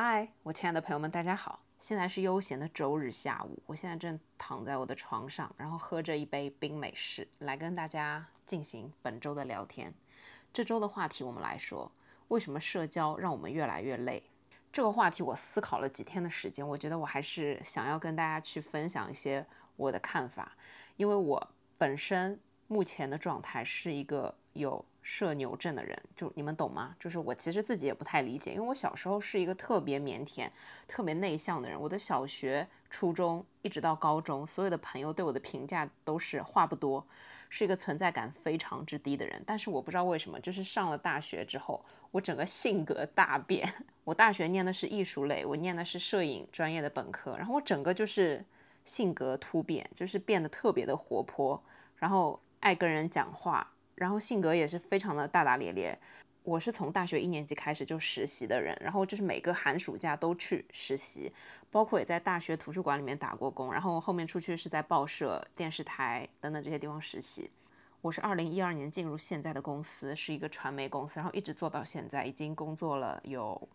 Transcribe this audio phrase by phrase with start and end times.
[0.00, 1.58] 嗨，我亲爱的朋友们，大家好！
[1.80, 9.92] 现在是悠闲的周日下午，我现在正躺在我的床上，然后喝着一杯冰美式，来跟大家进行本周的聊天。
[10.52, 11.90] 这周的话题，我们来说
[12.28, 14.22] 为什么社交让我们越来越累。
[14.72, 19.44] 这个话题我思考了几天的时间，我觉得我还是想要跟大家去分享一些
[19.74, 20.52] 我的看法，
[20.96, 22.38] 因为我本身
[22.68, 24.84] 目前的状态是一个有。
[25.10, 26.94] 社牛症的人，就你们懂吗？
[27.00, 30.50] 就是我其实自己也不太理解，因为我小时候是一个特别腼腆、
[30.86, 31.80] 特别内向的人。
[31.80, 37.02] 我的小学、初中一直到高中，所有的朋友对我的评价都是话不多，
[37.48, 39.42] 是一个存在感非常之低的人。
[39.46, 43.66] 但是我不知道为什么，就是上了大学之后，我整个性格大变。
[44.04, 48.44] 我大学念的是艺术类，我念的是摄影专业的本科，然后我整个就是
[48.84, 51.62] 性格突变，就是变得特别的活泼，
[51.96, 53.72] 然后爱跟人讲话。
[53.98, 55.98] 然后性格也是非常的大大咧咧。
[56.44, 61.30] 我是从大学一年级开始就实习的人，然后就是每个寒暑假都去实习，
[61.70, 67.50] 包括也在大学图书馆里面打过工，然后后面出去是在报社、电视台等等这些地方实习。
[68.00, 73.68] 我是二零一二年进入现在的公司，是一个传媒公司，然后一直做到现在，已经工作了有，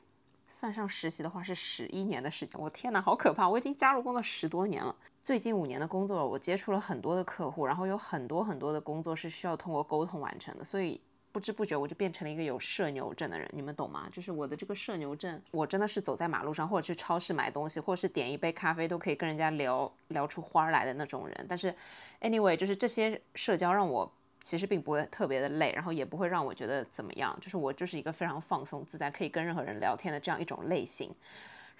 [0.53, 2.61] 算上实习的话是十一年的时间。
[2.61, 3.49] 我天哪，好可怕！
[3.49, 4.95] 我已经加入工作十多年了。
[5.23, 11.01] 最近五年的工作，我接触了很多的客户，然后有很多很多的工作是需要通过沟通完成的，所以
[11.31, 14.07] 不知不觉我就变成了一个有社牛症的人，你们懂吗？
[14.11, 21.45] 就是我的这个社牛症，我真的是走在马路上或者去超市买东西，或者是点一杯咖啡都可以跟人家聊聊出花来的那种人。
[21.49, 21.75] 但是
[22.21, 24.09] ，anyway，就是这些社交让我
[24.43, 31.09] 其实并不会特别的累，然后也不会让我觉得怎么样，就是我就是一个非常放松自在，可以跟任何人聊天的这样一种类型。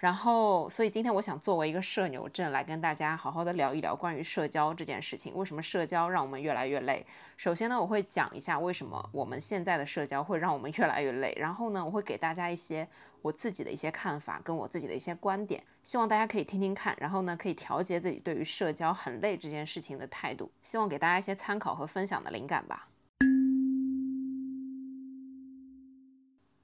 [0.04, 5.34] 然后，所以今天我想作为一个社牛症来跟大家好好的聊一聊关于社交这件事情。
[5.34, 7.06] 为什么社交让我们越来越累？
[7.38, 11.34] 首先呢，我会讲一下为什么我们现在的社交会让我们越来越累。
[11.40, 12.86] 然后呢，我会给大家一些
[13.22, 16.94] 我自己的一些看法，跟我自己的一些观点，希望大家可以听听看。
[17.00, 20.50] 然后呢，可以调节自己对于社交很累这件事情的态度。
[20.60, 22.88] 希望给大家一些参考和分享的灵感吧。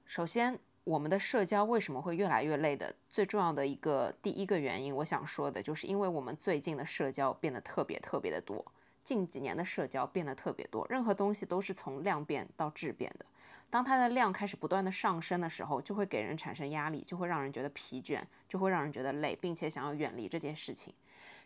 [0.05, 0.59] 首先。
[0.83, 2.93] 我们的社交为什么会越来越累的？
[3.07, 8.65] 最重要的一个第一个原因，我想说的就是，因为我们最近的社交变得特别特别的多，
[9.03, 13.25] 近几年的社交变得特别多，任何东西都是从量变到质变的。
[13.69, 18.19] 当它的量开始不断的上升的时候，就会给人产生压力，就会让人觉得疲倦，
[18.49, 20.91] 就会让人觉得累，并且想要远离这件事情。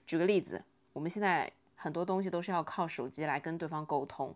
[0.05, 0.63] 举个例子，
[0.93, 4.33] 我们现在很多东西都是要靠手机来跟对方沟通。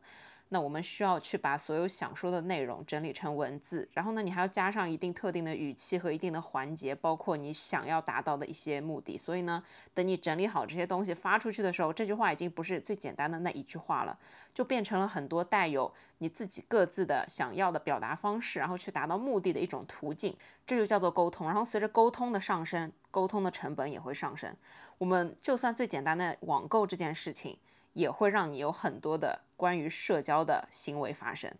[0.51, 9.15] 那我们需要去把所有想说的内容整理成文字，然后呢，你还要加上一定特定的语气和一定的环节，包括你想要达到的一些目的。
[9.15, 14.17] 所以呢，等你整理好这些东西发出去的时候，这句话已经不是最简单的那一句话了，
[14.51, 20.35] 就变成了很多带有你自己各自的想要的表达方式，然后去达到目的的一种途径。
[20.65, 21.45] 这就叫做沟通。
[21.45, 24.51] 然后随着沟通的上升，沟通的成本也会上升。
[24.97, 27.57] 我们就算最简单的网购这件事情。
[27.93, 31.53] 也会让你有很多的关于社交的行为发生。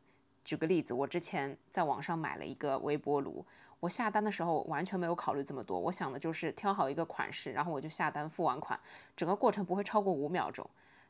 [0.45, 3.45] 举个例子，我之前在网上买了一个微波炉，
[3.81, 8.79] 我下单的时候完全没有考虑这么多，我想的就是挑好一个款式，然后我就下单付完款，
[9.17, 10.65] 整个过程不会超过五秒钟。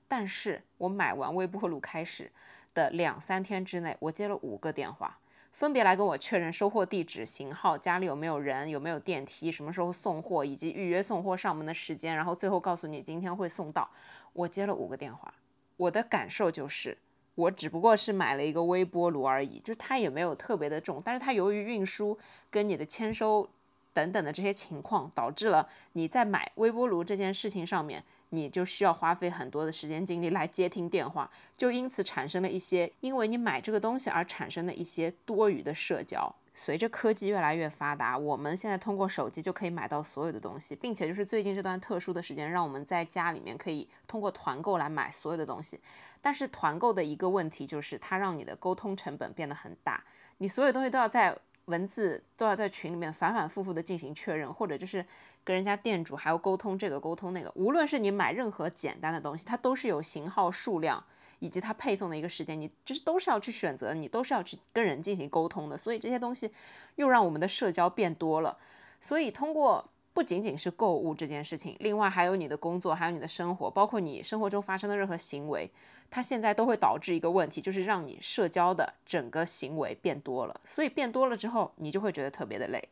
[0.08, 2.32] 但是我买完微波炉开始
[2.74, 5.20] 的两三天之内，我接了五个电话。
[5.52, 13.90] 分别来跟我确认收货地址、型号、家里有没有人、有没有电梯、什么时候送货，以及预约送货上门的时间，然后最后告诉你今天会送到。
[14.34, 15.34] 我接了五个电话，
[15.80, 16.98] 我的感受就是，
[17.36, 22.18] 我只不过是买了一个微波炉而已，就是它也没有特别的重，但是它由于运输
[22.52, 23.50] 跟你的签收
[23.94, 28.04] 等等的这些情况，导致了你在买微波炉这件事情上面。
[28.32, 36.36] 你就需要花费很多的时间精力来接听电话，就因此产生了一些因为你买这个东西而产生的一些多余的社交。
[36.62, 45.80] 随着科技越来越发达，我们现在通过手机就可以买到所有的东西，并且就是最近这段特殊的时间，让我们在家里面可以通过团购来买所有的东西。
[46.20, 50.04] 但是团购的一个问题就是，它让你的沟通成本变得很大，
[50.40, 51.38] 你所有东西都要在。
[51.66, 55.06] 文字都要在群里面反反复复的进行确认，或者就是
[55.44, 57.52] 跟人家店主还要沟通这个沟通那个。
[57.54, 61.04] 无论是你买任何简单的东西，它都是有型号、数量
[61.40, 65.78] 以及它配送的一个时间，你就是都是要去选择，你都是要去跟人进行沟通的。
[65.78, 66.52] 所以这些东西
[66.96, 68.58] 又让我们的社交变多了。
[69.02, 69.90] 所以通过。
[70.12, 75.70] 不仅仅是购物这件事情，另外还有你的工作，还有你的生活，包括你生活中发生的任何行为，
[76.10, 80.62] 它现在都会导致一个问题，就是让你社交的整个行为变多了。
[80.66, 82.84] 所以变多了之后，你就会觉得特别的累。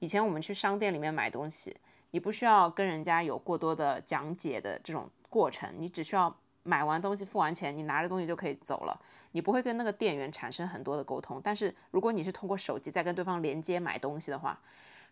[0.00, 1.74] 以前我们去商店里面买东西，
[2.10, 9.00] 你不需要跟人家有过多的讲解的这种过程，你只需要买完东西付完钱，你拿着东西就可以走了，
[9.32, 11.40] 你不会跟那个店员产生很多的沟通。
[11.42, 14.60] 但是如果你是通过手机在跟对方连接买东西的话，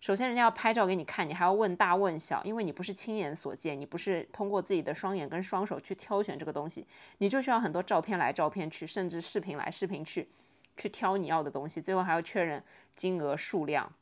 [0.00, 6.84] 首先人家要拍照给你看，你还要问大问小，因为你不是亲眼所见，你不是通过自己的双眼跟双手去挑选这个东西，
[7.18, 10.28] 你就需要很多照片来照片去，甚至视频来视频去，
[10.76, 12.60] 去挑你要的东西，最后还要确认
[12.96, 13.92] 金额数量，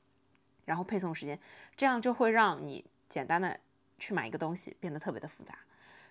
[0.64, 1.38] 然后配送时间，
[1.76, 3.60] 这样就会让你简单的
[3.98, 5.54] 去买一个东西变得特别的复杂，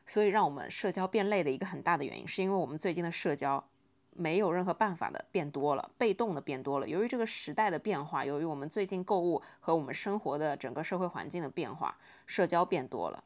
[0.10, 3.64] 所以让我们社交变累的一个很大的原因，是因为我们最近的社交。
[4.12, 6.90] 没有任何办法的变多了，被动的变多了。
[6.90, 13.24] 由于这个时代的变化，由于我们最近购物和我们生活的整个社会环境的变化，社交变多了。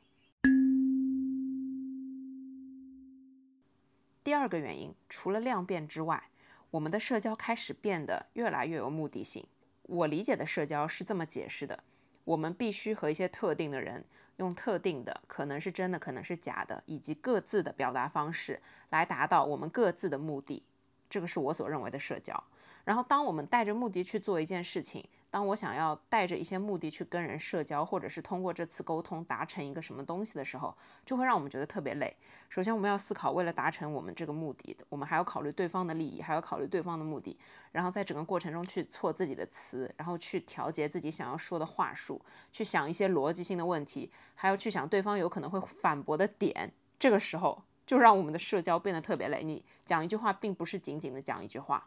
[4.24, 6.30] 第二个原因，除了量变之外，
[6.70, 9.48] 我们的社交开始变得越来越有目的性。
[9.84, 11.84] 我理解的社交是这么解释的：
[12.26, 14.06] 我们必须和一些特定的人
[14.38, 20.64] 用特定的，可能是真的，可能是假的，以及各自的表达方式来达到我们各自的目的。
[21.10, 22.44] 这个是我所认为的社交。
[22.84, 32.16] 然后，当我们带着目的去做一件事情，当我想要带着一些目的去跟人社交，或者是通过这次沟通达成一个什么东西的时候，就会让我们觉得特别累。
[32.50, 37.36] 首先，我们要思考，为了达成我们这个目的，我们还要考虑对方的利益，还要考虑对方的目的。
[37.72, 42.22] 然后，在整个过程中去错自己的词，然后去调节自己想要说的话术，
[42.52, 46.72] 去想一些逻辑性的问题，还要去想对方有可能会反驳的点。
[47.00, 47.64] 这个时候。
[47.86, 49.44] 就让我们的社交变得特别累。
[49.44, 51.86] 你讲一句话，并不是仅仅的讲一句话，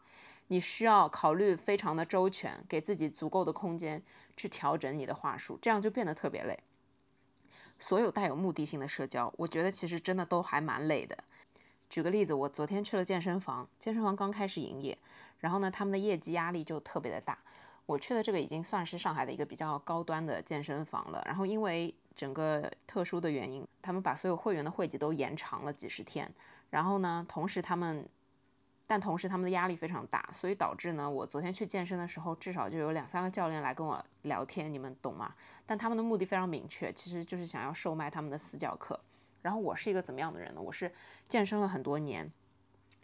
[0.49, 4.03] 你需要考虑非常的周全，给自己足够的空间
[4.37, 6.59] 去调整你的话术，这样就变得特别累。
[7.79, 11.17] 所有带有目的性的社交，我觉得其实真的都还蛮累的。
[11.91, 14.97] 举个例子，我昨天去了健身房，健身房刚开始营业，
[15.41, 17.39] 然后呢，他们的业绩压力就特别的大。
[17.85, 26.29] 我去的这个已经算是上海的一个比较高端的健身房了，然后因为整个特殊的原因，他们把所有会员的会籍都延长了几十天，
[26.71, 28.09] 然后呢，同时他们，
[28.87, 35.35] 但同时他们的压力非常大，所以导致呢，我昨天去健身的时候，至少就有两三个教练来跟我聊天，你们懂吗？
[35.67, 38.99] 但他们的目的非常明确，其实就是想要售卖他们的私教课。
[39.43, 40.61] 然后我是一个怎么样的人呢？
[40.61, 40.93] 我是
[41.29, 42.31] 健身了很多年，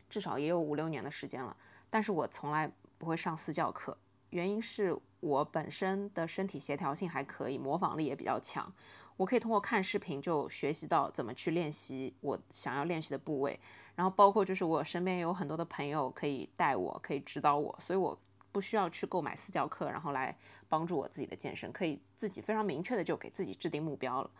[0.09, 1.57] 至少也有五六年的时间了，
[1.91, 3.99] 但是我从来不会上私教课。
[4.33, 8.71] 原因是我本身的身体协调性还可以，模仿力也比较强，
[9.17, 13.61] 我可以通过看视频就学习到怎么去练习我想要练习的部位，
[13.95, 18.19] 然后包括就是我身边有很多的朋友可以带我，可以指导我，所以我
[18.51, 20.37] 不需要去购买私教课，然后来
[20.69, 24.31] 帮助我自己的健身，可以自己非常明确的就给自己制定目标了。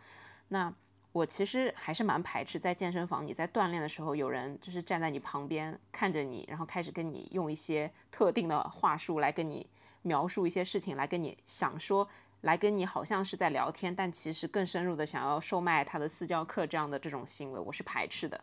[0.49, 0.73] 那
[1.11, 9.67] 我其实还是蛮排斥在健身房，你在锻炼的时候，有人就是站在你旁边看着你，然后开始跟你用一些特定的话术来跟你
[10.03, 12.07] 描述一些事情，来跟你想说，
[12.41, 18.39] 来跟你好像是在聊天，但其实更深入的想要售卖他的私教课这样的这种行为，我是排斥的。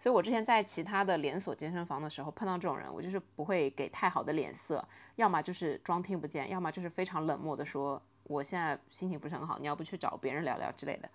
[0.00, 11.10] 所以我之前在其他的连锁健身房的时候碰到这种人，我就是不会给太好的脸色，要么就是装听不见，要么就是非常冷漠的说我现在心情不是很好，你要不去找别人聊聊之类的。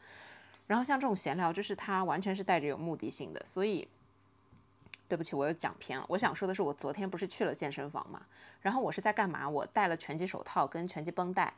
[0.67, 3.87] 然后像这种闲聊，就是他完全是带着有目的性的，所以
[5.13, 6.03] 对不起，我又讲偏了。
[6.09, 8.19] 我想说的是，我昨天不是去了健身房嘛？
[8.61, 9.47] 然后我是在干嘛？
[9.47, 11.53] 我戴了拳击手套跟拳击绷带，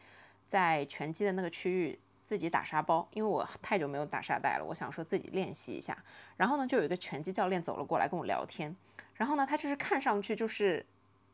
[0.46, 5.98] 在拳击的那个区域自己打沙包，因为我太久没有打沙袋了，我想说自己练习一下。
[6.36, 8.76] 然后呢，就有一个拳击教练走了过来跟我聊天，
[9.14, 10.86] 然后呢，他就是看上去就是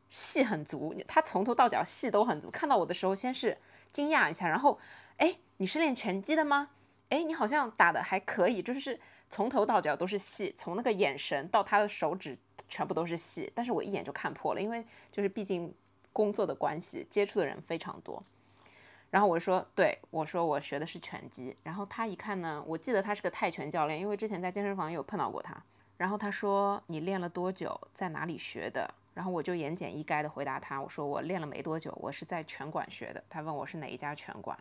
[0.08, 2.48] 戏很足，他从头到脚戏都很足。
[2.52, 3.58] 看到我的时候，先是
[3.90, 4.78] 惊讶一下，然后
[5.16, 6.68] 哎，你是练拳击的吗？
[7.12, 12.34] 哎，你好像打的还可以，就是从头到脚都是戏，从那个眼神到他的手指
[12.70, 15.74] 全部都是戏，但是我一眼就看破了，因为就是毕竟
[16.10, 18.22] 工作的关系，接触的人非常多。
[19.10, 25.54] 然后我说，对我说我学的是拳击，然后他一看呢，我记得他是个泰拳教练，因为之前在健身房有碰到过他。
[25.98, 28.90] 然后他说你练了多久，在哪里学的？
[29.12, 33.22] 然后我就言简意赅的回答他，我说我练了没多久，我是在拳馆学的。
[33.28, 34.58] 他问我是哪一家拳馆。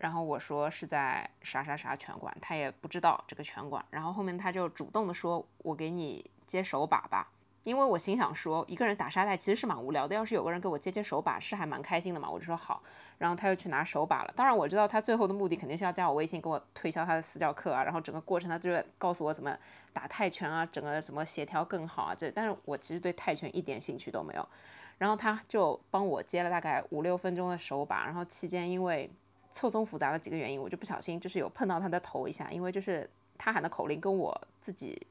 [0.00, 3.84] 然后我说是在啥啥啥拳馆，他也不知道这个拳馆。
[3.90, 7.28] 然后后面他就主动的说：“我给你接手把吧。”
[7.64, 12.30] 因为我心想说，一个人打沙袋其实是蛮无聊的，要是有个人给我接接手把，是还蛮开心的嘛。
[12.30, 12.82] 我就说好。
[13.18, 14.32] 然后他又去拿手把了。
[14.34, 17.84] 当然我知道他最后的目的肯定是要加我微信，给我推销他的私教课啊。
[17.84, 19.54] 然后整个过程他就告诉我怎么
[19.92, 22.14] 打泰拳啊，整个什么协调更好啊。
[22.14, 24.48] 这但是我其实对泰拳一点兴趣都没有。
[24.96, 29.10] 然后他就帮我接了大概五六分钟的手把，然后期间因为。
[29.50, 35.06] 错综复杂的几个原因，我就不小心就是有碰到他的头一下，因为就是他喊的口令跟我自己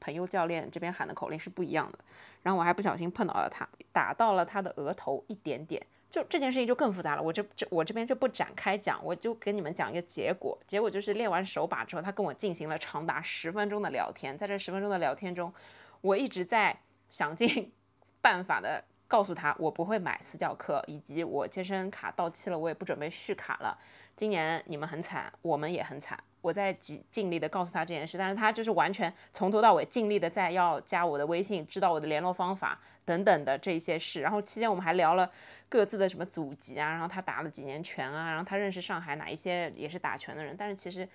[0.00, 1.98] 朋友教练这边喊的口令是不一样的，
[2.42, 15.52] 然后我还不小心碰到了他，打到了他的额头一点点，就这件事情就更复杂了，我这这我这边就不展开讲，我就跟你们讲一个结果，结果就是练完手把之后，他跟我进行了长达十分钟的聊天，在这十分钟的聊天中，
[16.00, 16.78] 我一直在
[17.10, 17.72] 想尽
[18.20, 18.84] 办法的。
[19.12, 23.78] 告诉他我不会买私教课，以及我健身卡到期了，我也不准备续卡了。
[24.16, 26.18] 今年你们很惨，我们也很惨。
[26.40, 34.22] 我在尽尽力的告诉他这件事，但是他就是完全从头到尾尽力的在要加我的微信，知道我的联络方法等等的这些事。
[34.22, 35.30] 然后期间我们还聊了
[35.68, 40.56] 各自的什么祖籍啊，然后他打了几年拳啊，然后他认识上海哪一些也是打拳的人。
[40.58, 41.06] 但是其实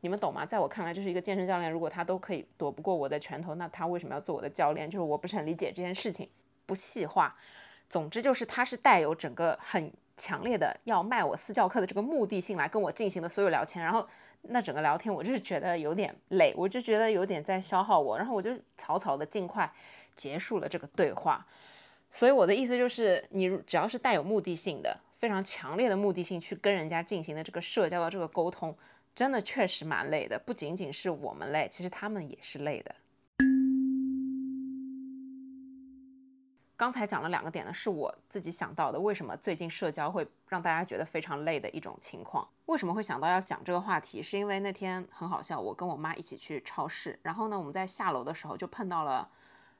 [0.00, 0.44] 你们懂吗？
[0.44, 4.90] 在我看来，就是一个健身教练，如果他都可以躲不过我的拳头，那他为什么要做我的教练？
[4.90, 6.28] 就是我不是很理解这件事情，
[6.66, 7.36] 不细化。
[7.88, 14.06] 总之就是他是带有整个很强烈的要卖我私教课的这个目的性来跟我进行的所有聊天，然后。
[14.48, 19.72] 那整个聊天我就是觉得有点累，我就觉得有点在消耗我，然后我就草草的尽快
[20.14, 21.46] 结束了这个对话。
[22.12, 28.76] 所以我的意思就是，你只要是带有目的性的、非常强烈的目的性去跟人家进行的这个社交的这个沟通，
[29.14, 30.38] 真的确实蛮累的。
[30.38, 32.94] 不仅仅是我们累，其实他们也是累的。
[36.84, 39.00] 刚才讲了两个点呢，是我自己想到的。
[39.00, 42.46] 为什么最近社交会让大家觉得非常累的一种情况？
[42.66, 44.22] 为什么会想到要讲这个话题？
[44.22, 49.26] 是因为那天很好笑，我跟我妈一起去超市，然后呢，我们在下楼的时候就碰到了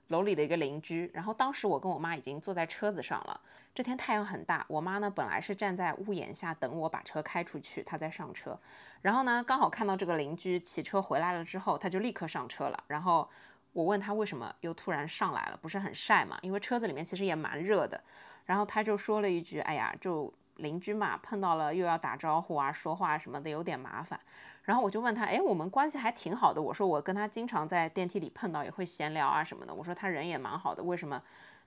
[0.08, 1.11] 楼里的一个邻居。
[1.12, 3.38] 然后当时我跟我妈已经坐在车子上了，
[3.75, 8.58] 这天太阳很大，我妈呢本来是站在屋檐下等我把车开出去，她在上车。
[9.02, 12.84] 然后呢，刚好看到这个邻居骑车回来了之后，她就立刻上车了。
[12.87, 13.28] 然后。
[13.75, 16.38] 我问他为什么又突然上来了，不是很晒嘛？
[16.40, 18.02] 因为车子里面其实也蛮热的。
[18.47, 24.19] 然后他就说了一句：“哎呀，就邻居嘛，碰到了又要打招呼啊、说话什么的，有点麻烦。”
[24.62, 31.21] 然后我就问他：“哎，我们关系还挺好的。”我说：“我跟他经常在电梯里碰到，也会闲聊啊什么的。”我说：“他人也蛮好的，为什么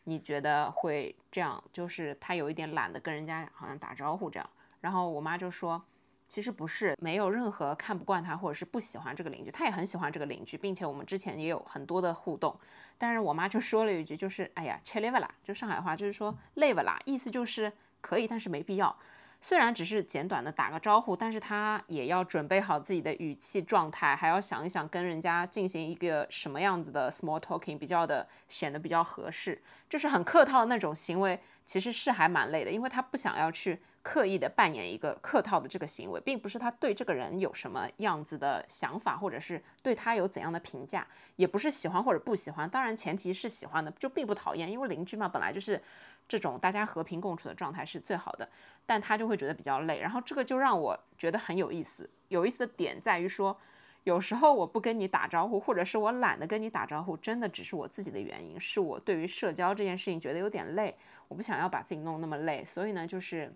[0.06, 1.62] 你觉得会这样？
[1.74, 4.50] 就是他有一点懒得跟人家好像打招呼这样。”
[4.80, 5.84] 然后我妈就说。
[6.28, 12.60] 其实不是，没有任何看不惯他或者是不喜欢这个邻居，他也很喜欢这个邻居，并且我们之前也有很多的互动。
[12.98, 18.94] 但是我妈就说了一句，就是哎呀，切累不啦，就上海话就是说累不啦，意思就是可以，但是没必要。
[19.40, 33.80] 虽然只是简短的打个招呼，但是他也要准备好自己的语气状态，还要想一想跟人家进行一个什么样子的 small talking 比较的显得比较合适，就是很客套的那种行为，其实是还蛮累的，因为他不想要去。
[34.08, 42.70] 刻意的扮演一个客套的这个行为，并不是他对这个人有什么样子的想法，或者是对他有怎样的评价，也不是喜欢或者不喜欢。
[42.70, 45.82] 当然，前提是喜欢的，就并不讨厌，因为邻居嘛，本来就是
[46.26, 48.48] 这种大家和平共处的状态是最好的。
[48.86, 52.10] 但他就会觉得比较累，然后这个就让我觉得很有意思。
[52.30, 53.60] 有意思的点在于说，
[54.06, 60.96] 有时候我不跟你打招呼，或者是我懒得跟你打招呼，真的只是我自己的原因，是我对于社交这件事情觉得有点累，
[61.28, 63.54] 我不想要把自己弄那么累，所以呢，就是。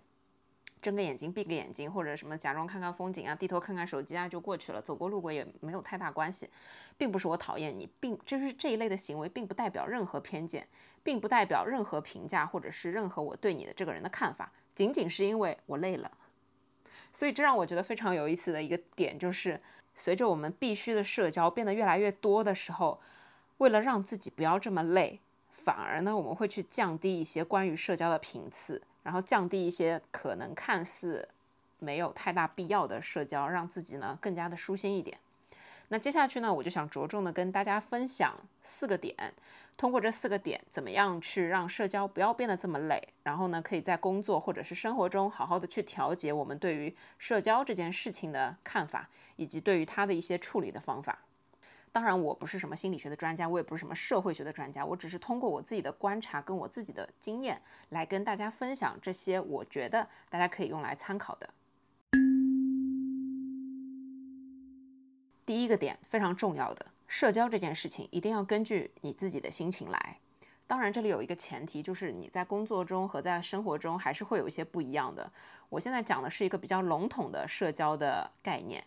[0.82, 4.82] 睁个眼睛闭个眼睛，或者什么假装看看风景啊，低头看看手机啊，就过去了。
[4.82, 6.50] 走过路过也没有太大关系，
[6.98, 10.66] 并不是我讨厌你，并就是这一类的行为，并不代表任何偏见，
[11.04, 16.10] 并不代表任何评价，或者是任何我对你的这个人的看法，仅仅是因为我累了。
[17.12, 19.60] 所以这让我觉得非常有意思的一个点，就是
[19.94, 23.00] 随着我们必须的社交变得越来越多的时候，
[23.58, 25.20] 为了让自己不要这么累，
[25.52, 28.82] 反而呢，我们会去降低一些关于社交的频次。
[29.02, 31.28] 然后降低一些可能看似
[31.78, 35.18] 没有太大必要的社交，让自己呢更加的舒心一点。
[35.88, 39.14] 那接下去呢，我就想着重的跟大家分享四个点，
[39.76, 51.18] 通过这四个点，怎么样去让社交不要变得这么累，然后呢，可以在工作或者是生活中好好的去调节我们对于社交这件事情的看法，以及对于它的一些处理的方法。
[51.94, 61.50] 当然，我不是什么心理学的专家，我也不是什么社会学的专家，我只是通过我自己的观察跟我自己的经验来跟大家分享这些，我觉得大家可以用来参考的。
[65.44, 70.18] 第一个点非常重要的，社交这件事情一定要根据你自己的心情来。
[70.66, 75.30] 当然，这里有一个前提，就是你在工作中和在生活中还是会有一些不一样的。
[75.68, 78.82] 我现在讲的是一个比较笼统的社交的概念。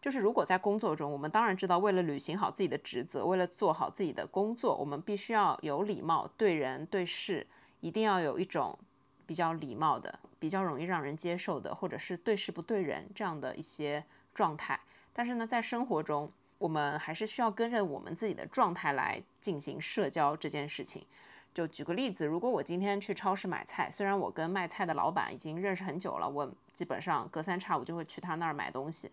[0.00, 7.46] 就是如果在工作中，我们当然知道，为了履行好自己的职责，为了做好自己的工作，我们必须要有礼貌，对人对事
[7.80, 8.78] 一定要有一种
[9.26, 14.78] 比较礼貌的、比较容易让人接受的，或者是对事不对人这样的一些状态。
[15.12, 21.04] 但是呢，在生活中，我们还是需要跟着我们自己的状态来进行社交这件事情。
[21.52, 29.10] 就举个例子，如果我今天去超市买菜，虽然我跟卖菜的老板已经认识很久了，我基本上隔三差五就会去他那儿买东西。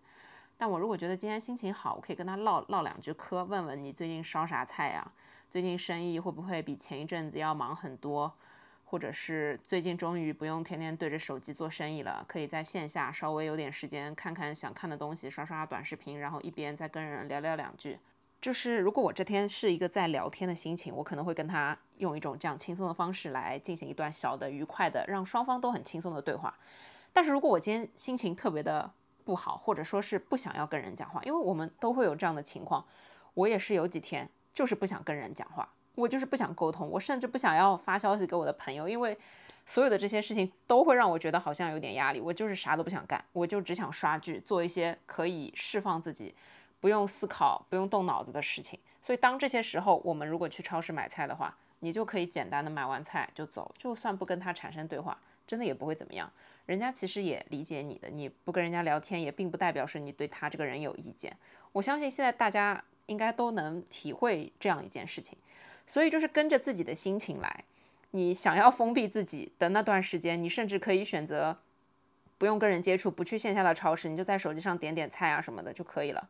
[0.56, 5.12] 但我如果觉得今天心情好，我可以跟他唠唠两句嗑，问问你最近烧啥菜呀？
[5.50, 8.32] 最近生意会不会比前一阵子要忙很多？
[8.88, 17.98] 或者是最近终于不用天天对着手机做生意了，可以在线下稍微有点时间看看想看的东西，刷刷短视频，然后一边再跟人聊聊两句。
[18.40, 26.56] 就是如果我这天是一个在聊天的心情，我可能会跟他用一种这样轻松的方式来进行一段小的、愉快的，让双方都很轻松的对话。
[27.12, 28.88] 但是如果我今天心情特别的
[29.26, 32.82] 不好，或者说是不想要跟人讲话，因为我们都会有这样的情况，
[33.34, 39.18] 我也是有几天就是不想跟人讲话，我就是不想沟通，我甚至不想要发消息给我的朋友，因为
[39.66, 46.34] 所有的这些事情都会让我觉得好像有点压力，我就是啥都不想干，我就只想刷剧，做一些可以释放自己。
[46.78, 56.30] 不用思考、不用动脑子的事情，所以当这些时候，我们如果去超市买菜的话，你就可以简单的买完菜就走，就算不跟他产生对话，真的也不会怎么样。
[56.66, 61.36] 人家其实也理解你的，你不跟人家聊天，也并不代表是你对他这个人有意见。
[61.72, 65.38] 我相信现在大家应该都能体会这样一件事情，
[65.86, 67.64] 所以就是跟着自己的心情来。
[68.10, 71.56] 你想要封闭自己的那段时间，你甚至可以选择
[72.38, 76.28] 不用跟人接触，不去线下的超市，你就在手机上点点菜啊什么的就可以了。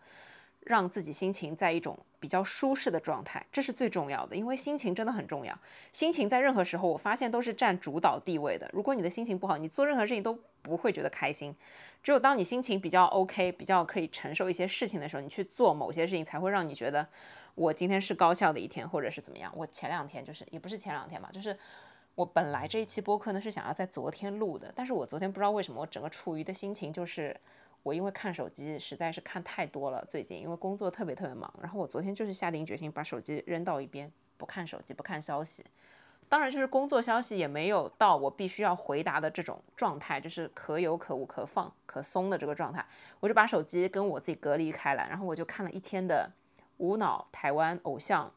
[0.66, 5.56] 让自己心情在一种比较舒适的状态，这是最重要的，因为心情真的很重要。
[5.92, 8.68] 心情在任何时候，我发现都是占主导地位的。
[8.72, 11.54] 如果你的心情不好，你做任何事情都不会觉得开心。
[12.02, 17.06] 只有当你心情比较 OK，比较可以承受一些事情的时候，你去做某些事情，才会让你觉得
[17.54, 19.52] 我今天是高效的一天，或者是怎么样。
[19.54, 21.56] 我前两天就是，也不是前两天吧，就是
[22.16, 27.36] 我本来这一期播客呢是想要在昨天录的，但是我昨天不知道为什么，我整个处于的心情就是。
[27.86, 35.64] 我因为看手机实在是看太多了，最近因为工作特别特别忙，然后我昨天就是下定决心把手机扔到一边，不看手机，不看消息。
[36.28, 42.84] 当然，就是工作消息也没有到我必须要回答的这种状态，就是可有可无、可放可松的这个状态。
[43.20, 46.28] 我就把手机跟我自己隔离开来，然后我就看了一天的
[46.78, 48.34] 无脑台湾偶像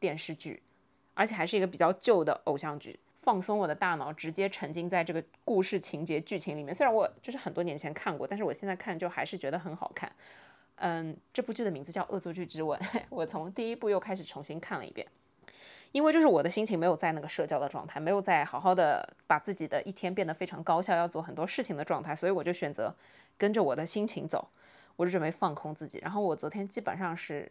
[0.00, 0.62] 电视剧，
[1.12, 2.98] 而且还是一个比较旧的偶像剧。
[3.26, 6.72] 放松我的大脑，直接沉浸在这个故事情节剧情里面。
[6.72, 10.08] 虽然我就是很多年前看过，但是我现在看就还是觉得很好看。
[10.76, 12.78] 嗯，这部剧的名字叫《恶作剧之吻》，
[13.10, 15.04] 我从第一部又开始重新看了一遍。
[15.90, 22.94] 因为就是我的心情没有在那个社交的状态，没有在好好的把自己的一天变得非常高效，要做很多事情的状态，所以我就选择
[23.36, 24.46] 跟着我的心情走，
[24.94, 25.98] 我就准备放空自己。
[25.98, 27.50] 然后我昨天基本上是。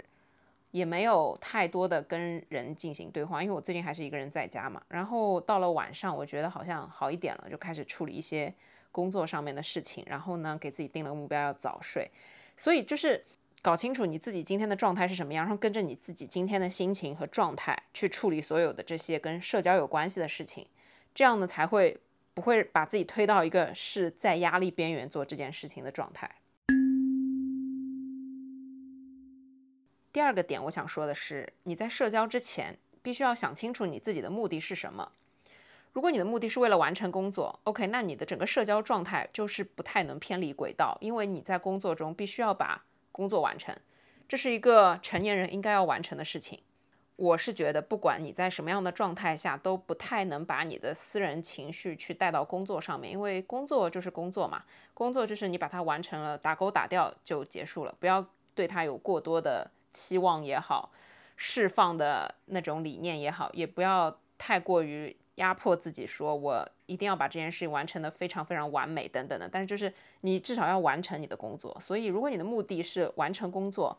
[0.76, 4.82] 也没有太多的跟人进行对话，因为我最近还是一个人在家嘛。
[4.90, 8.54] 然后到了晚上，我觉得好像好一点了，就开始处理一些
[8.92, 10.04] 工作上面的事情。
[10.06, 12.12] 然后呢，给自己定了个目标，要早睡。
[12.58, 13.24] 所以就是
[13.62, 20.68] 搞清楚你自己今天的状态是什么样，然后跟着你自己今天的心情和状态去处理所有的这些跟社交有关系的事情，
[21.14, 21.98] 这样呢才会
[22.34, 26.30] 不会把自己推到一个是在压力边缘做这件事情的状态。
[30.16, 35.12] 第二个点，我想说的是，你在社交之前，必须要想清楚你自己的目的是什么。
[35.92, 43.76] 如果你的目的是为了完成工作，OK，那你的整个社交状态就是不太能偏离轨道，因为你在工作中必须要把工作完成，
[44.26, 46.62] 这是一个成年人应该要完成的事情。
[47.18, 59.70] 我是觉得，不管你在什么样的状态下，都不太能把你的私人情绪去带到工作上面，因为工作就是工作嘛，工作就是你把它完成了，打勾打掉就结束了，不要对它有过多的。
[59.96, 60.92] 期望也好，
[61.38, 69.48] 释放的那种理念也好，也不要太过于压迫自己，说我一定要把这件事情完成的非常非常完美等等的。
[69.50, 71.76] 但是就是你至少要完成你的工作。
[71.80, 73.98] 所以如果你的目的是完成工作，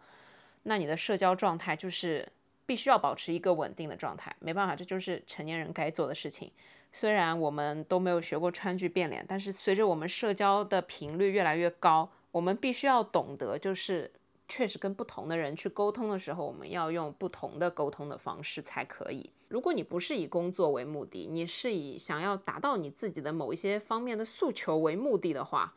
[0.65, 2.29] 那你的社交状态就是
[2.67, 4.35] 必须要保持一个稳定的状态。
[4.41, 6.53] 没办法，这就是成年人该做的事情。
[6.93, 14.13] 虽然我们都没有学过川剧变脸，但是随着我们社交的频率越来越高，我们必须要懂得就是。
[14.49, 19.31] 确实跟不同的人去沟通的时候，我们要用不同的沟通的方式才可以。
[19.49, 25.75] 如果你不是以工作为目的，你是以想要达到你自己的某一些方面的诉求为目的的话，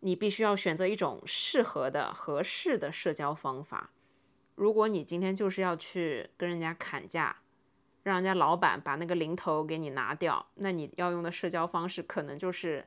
[0.00, 3.90] 你必须要选择一种适合的、合适的社交方法。
[4.54, 7.36] 如果你今天就是要去跟人家砍价，
[8.02, 12.86] 让人家老板把那个零头给你拿掉，那你要用的社交方式可能就是，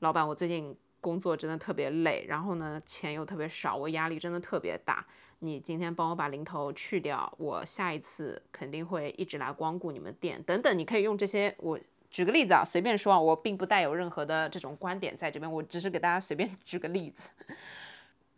[0.00, 0.76] 老板，我最近。
[1.02, 5.04] 工作真的特别累，然后呢，钱又特别少，我压力真的特别大。
[5.40, 10.40] 你今天帮我把零头去掉，我下一次肯定会一直来光顾你们店。
[10.44, 11.52] 等等，你可以用这些。
[11.58, 11.76] 我
[12.08, 17.30] 举个例子啊，随便说啊，我并不带有任何的这种观点在这边，我只是给大家随便 举个例子。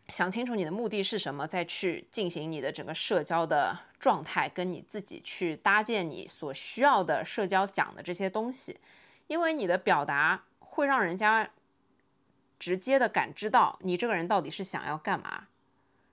[0.08, 8.80] 想清楚你的目的是什么，再去进行你的整个社交的状态，跟你自己去搭建你所需要的社交讲的这些东西，
[9.26, 11.50] 因为你的表达会让人家。
[12.64, 15.48] 直接的感知到你这个人到底是想要干嘛，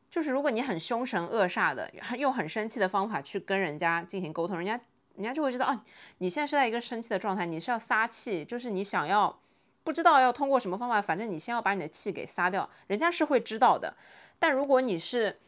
[0.09, 4.77] 就是如果你很凶神恶煞的，用很生气的方法去跟人家进行沟通，人家
[5.15, 5.85] 人家就会知道啊，
[6.17, 9.39] 你现在是在一个生气的状态，你是要撒气，就是你想要
[9.85, 13.95] 不知道要通过什么方法，反正你先要把你的气给撒掉，人家是会知道的。
[14.37, 15.39] 但如果你是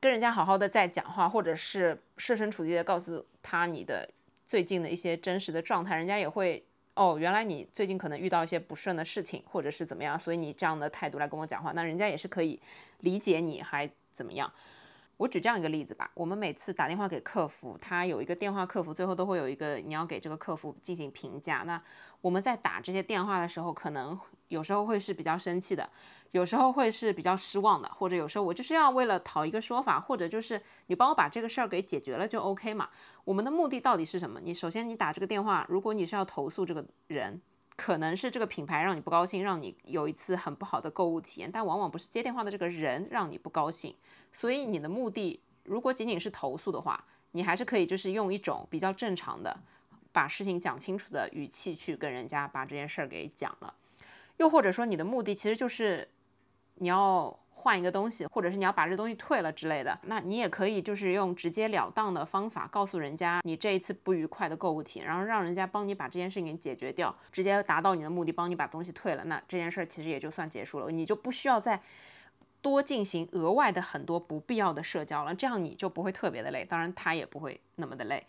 [0.00, 4.10] 跟人家好好的在讲话，或者是设身处地的告诉他你的
[4.44, 12.60] 最近的一些真实的状态，人家也会哦，原来你最近可能遇到一些不顺的事情，或者是怎么样，所以你这样的态度来跟我讲话，那人家也是可以
[13.00, 14.52] 理解你，还怎么样？
[15.16, 21.62] 我举这样一个例子吧，我们每次打电话给客服，他有一个电话客服，最后都会有一个你要给这个客服进行评价。
[21.64, 21.80] 那
[22.20, 24.18] 我们在打这些电话的时候，可能
[24.52, 25.88] 有时候会是比较生气的。
[26.32, 32.88] 有时候会是比较失望的，或者有时候我就是要为了讨一个说法，或者就是你帮我把这个事儿给解决了就 OK 嘛。
[33.24, 34.40] 我们的目的到底是什么？
[34.40, 37.38] 你首先你打这个电话，如果你是要投诉这个人，
[37.76, 43.94] 可能是这个品牌让你不高兴，让你有一次很不好的购物体验，但往往不是接电话的这个人让你不高兴。
[44.32, 49.60] 所以你的目的如果仅仅是投诉的话，你还是可以就是用一种比较正常的
[50.12, 53.74] 把事情讲清楚的语气去跟人家把这件事儿给讲了。
[54.38, 56.08] 又或者说你的目的其实就是。
[56.76, 71.80] 你要换一个东西，或者是你要把这东西退了之类的，那你也可以就是用直截了当的方法告诉人家你这一次不愉快的购物体，然后让人家帮你把这件事情给解决掉，直接达到你的目的，帮你把东西退了，那这件事儿其实也就算结束了，你就不需要再
[72.60, 78.26] 多进行额外的很多不必要的社交了，这样你就不会特别的累，当然他也不会那么的累，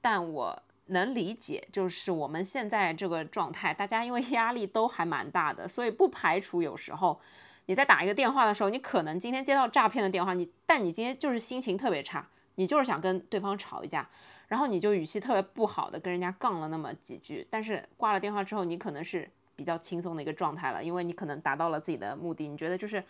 [0.00, 7.20] 但我能理解，就是我们现在这个状态，大家因为压力都还蛮大的，所以不排除有时候。
[7.68, 14.08] 你在打一个电话的时候，你可能今天接到诈骗的电话，你但你今天就是心情特别差，你就是想跟对方吵一架，
[14.46, 23.02] 然后你就语气特别不好的跟人家杠了那么几句，但是挂了电话之后，你可能是比较轻松的一个状态了，因为你可能达到了自己的目的，你觉得就是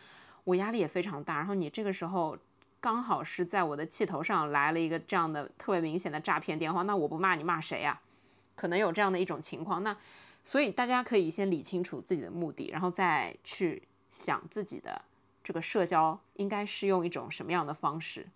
[0.44, 2.34] 我压力也非常大，然后你这个时候
[2.80, 8.00] 刚好是在我的气头上来了一个这样的特别明显的诈骗电话，那我不骂你骂谁呀？
[8.54, 9.96] 可能有这样的一种情况，那
[10.44, 13.82] 所以大家可以先理清楚自己的目的，然后再去。
[14.08, 15.02] 想自己的
[15.42, 18.26] 这个社交应该是用一种什么样的方式？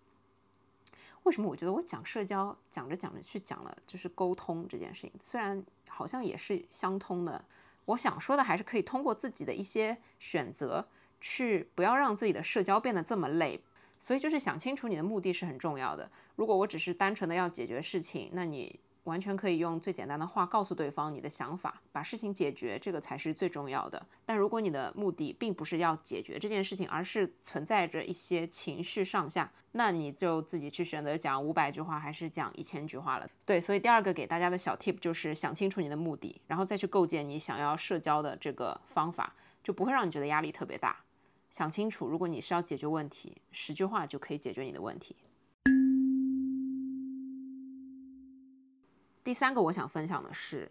[1.23, 7.43] 为什么我觉得我讲社交讲着讲着去讲了就是沟通这件事情，虽然好像也是相通的，
[7.87, 10.87] 我想说的还是可以通过自己的一些选择
[11.19, 13.63] 去不要让自己的社交变得这么累。
[14.01, 16.11] 所以就是想清楚你的目的是很重要的。
[16.35, 18.81] 如果我只是单纯的要解决事情，那你。
[19.05, 24.07] 完全可以用最简单的话告诉对方你的想法，把事情解决，这个才是最重要的。
[24.27, 33.27] 但如果你的目的并不是要解决这件事情，而是存在着一些情绪上下，那你就自己去选择讲五百句话还是讲一千句话了。
[33.47, 40.95] 对，所以第二个给大家的小 tip 就是想清楚你的目的，然后再去构建你想要社交的这个方法，就不会让你觉得压力特别大。
[41.51, 45.17] 想清楚，如果你是要解决问题，十句话就可以解决你的问题。
[49.25, 50.71] 第三个我想分享的是，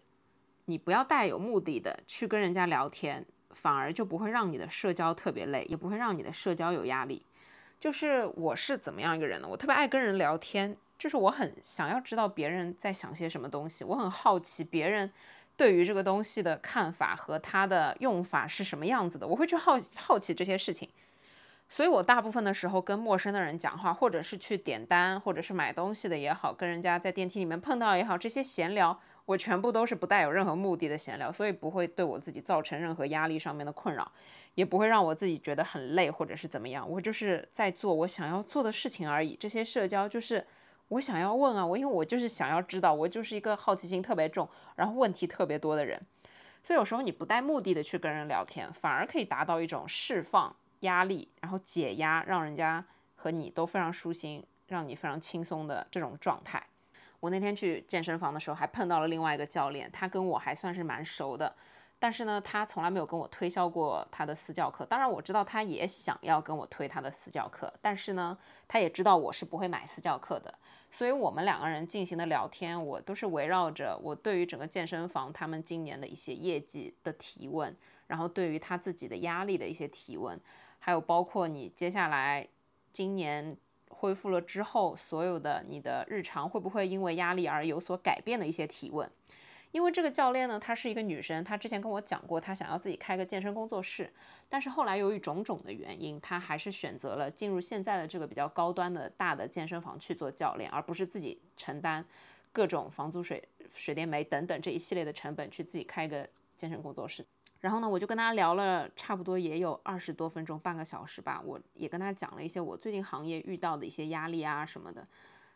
[0.64, 7.26] 你不要带有目的的去跟人家聊天，反而就不会让你的社交特别累，也不会让你的社交有压力。
[7.78, 9.48] 就是我是怎么样一个人呢？
[9.48, 15.12] 我特别爱跟人聊天，就是我很想要知道别人在想些什么东西，我很好奇别人
[15.60, 20.88] 对于这个东西的看法和它的用法是什么样子的，我会去好好奇这些事情。
[21.68, 34.10] 所以我大部分的时候跟陌生的人讲话，或者是去点单，或者是买东西的也好，跟人家在电梯里面碰到也好，这些闲聊，我全部都是不带有任何目的的闲聊，所以不会对我自己造成任何压力上面的困扰，
[34.54, 36.88] 也不会让我自己觉得很累或者是怎么样。
[36.88, 39.36] 我就是在做我想要做的事情而已。
[39.36, 40.42] 这些社交就是
[40.90, 46.00] 我想要问啊，我因为我就是想要知道，我就是一个好奇心特别重，然后问题特别多的人，
[46.62, 50.54] 所以有时候你不带目的的去跟人聊天，反而可以达到一种释放。
[50.80, 52.82] 压力，然后解压，让人家
[53.14, 56.62] 和你都非常舒心，让你非常轻松的这种状态。
[57.20, 61.54] 我那天去健身房的时候，还碰到了另外一个教练，他跟我还算是蛮熟的，
[61.98, 64.86] 但是呢，他从来没有跟我推销过他的私教课。
[64.86, 68.34] 当然，我知道他也想要跟我推他的私教课，但是呢，
[68.66, 70.54] 他也知道我是不会买私教课的，
[70.90, 77.74] 所以我们两个人进行的聊天，我都是围绕着我对于整个健身房他们今年的一些业绩的提问，
[78.08, 80.38] 然后对于他自己的压力的一些提问。
[80.78, 82.48] 还有包括你接下来
[82.92, 83.56] 今年
[83.88, 89.08] 恢复了之后，所有的你的日常会不会因为压力而有所改变的一些提问？
[89.72, 94.12] 因为这个教练呢，她是一个女生，她之前跟我讲过，她想要自己开个健身工作室，
[94.48, 102.04] 但是后来由于种种的原因，她还是选择了进入现在的这个比较高端的大的健身房去做教练，而不是自己承担
[102.52, 107.24] 各种房租、水水电煤等等这一系列的成本去自己开个健身工作室。
[107.60, 111.42] 然后呢，我就跟他聊了差不多也有二十多分钟，半个小时吧。
[111.44, 115.06] 我也跟他讲了一些我最近行业遇到的一些压力啊什么的，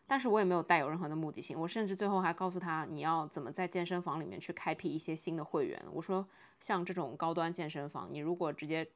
[0.06, 1.58] 但是我也没有带有任何的目的性。
[1.58, 5.82] 我甚至最后还告诉他，你要怎么在健身房里面去开辟一些新的会员。
[5.92, 6.26] 我说，
[6.60, 8.86] 像这种高端健身房，你如果直接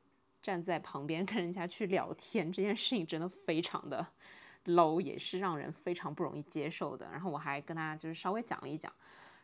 [0.42, 4.07] 站在旁边 跟人家去聊天，这件事情真的非常的
[4.66, 7.09] low，也是让人非常不容易接受的。
[7.11, 8.92] 然后我还跟他就是稍微讲了一讲。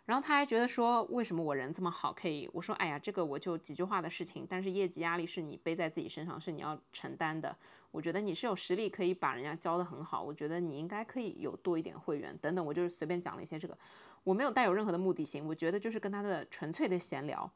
[0.07, 2.49] 然后他还觉得说，为什么我人这么好，可以？
[2.53, 7.57] 我说，哎呀，这个我就几句话的事情，但是业绩压力是你背在自己身上，是你要承担的。
[7.91, 12.65] 我觉得你是有实力可以把人家教得很好，我觉得你应该可以有多一点会员等等。
[12.65, 13.79] 我就是随便讲了一些这个，
[14.25, 17.51] 我没有带有任何的目的性，我觉得就是跟他的纯粹的闲聊，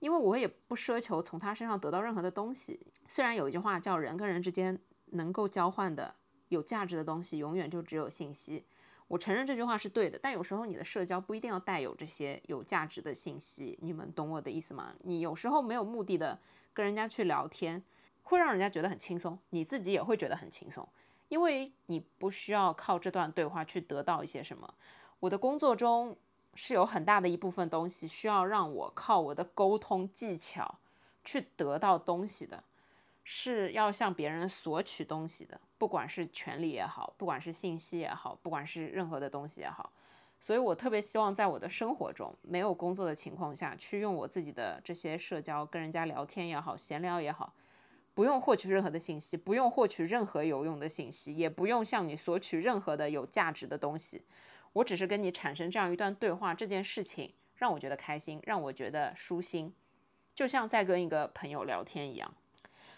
[0.00, 2.80] 因为我也不奢求从他身上得到任何的东西。
[3.06, 4.76] 虽然有一句话叫人跟人之间
[5.12, 6.16] 能够交换的
[6.48, 8.64] 有价值的东西，永远就只有信息。
[9.08, 14.94] 我承认这句话是对的，但有时候你的社交不一定要带有这些有价值的信息，你们懂我的意思吗？
[15.02, 16.38] 你有时候没有目的的
[16.72, 17.82] 跟人家去聊天，
[18.22, 20.88] 会让人家觉得很轻松，你自己也会觉得很轻松，
[21.28, 24.74] 因为你不需要靠这段对话去得到一些什么。
[25.20, 26.16] 我的工作中
[26.54, 30.78] 是有很大的一部分东西需要让我靠我的沟通技巧
[31.22, 32.64] 去得到东西的。
[33.26, 39.92] 是要向别人索取东西的，不管是权利也好，不管是信息也好，不管是任何的东西也好，
[40.40, 47.52] 所以我特别希望在我的生活中没有工作的情况下去用我自己的这些社交跟人家聊天也好，闲聊也好，
[48.14, 54.22] 不用获取任何的信息，不用获取任何有用的信息，也不用向你索取任何的有价值的东西，
[54.72, 59.74] 我只是跟你产生这样一段对话，这件事情让我觉得开心，让我觉得舒心，
[60.34, 62.34] 就像在跟一个朋友聊天一样。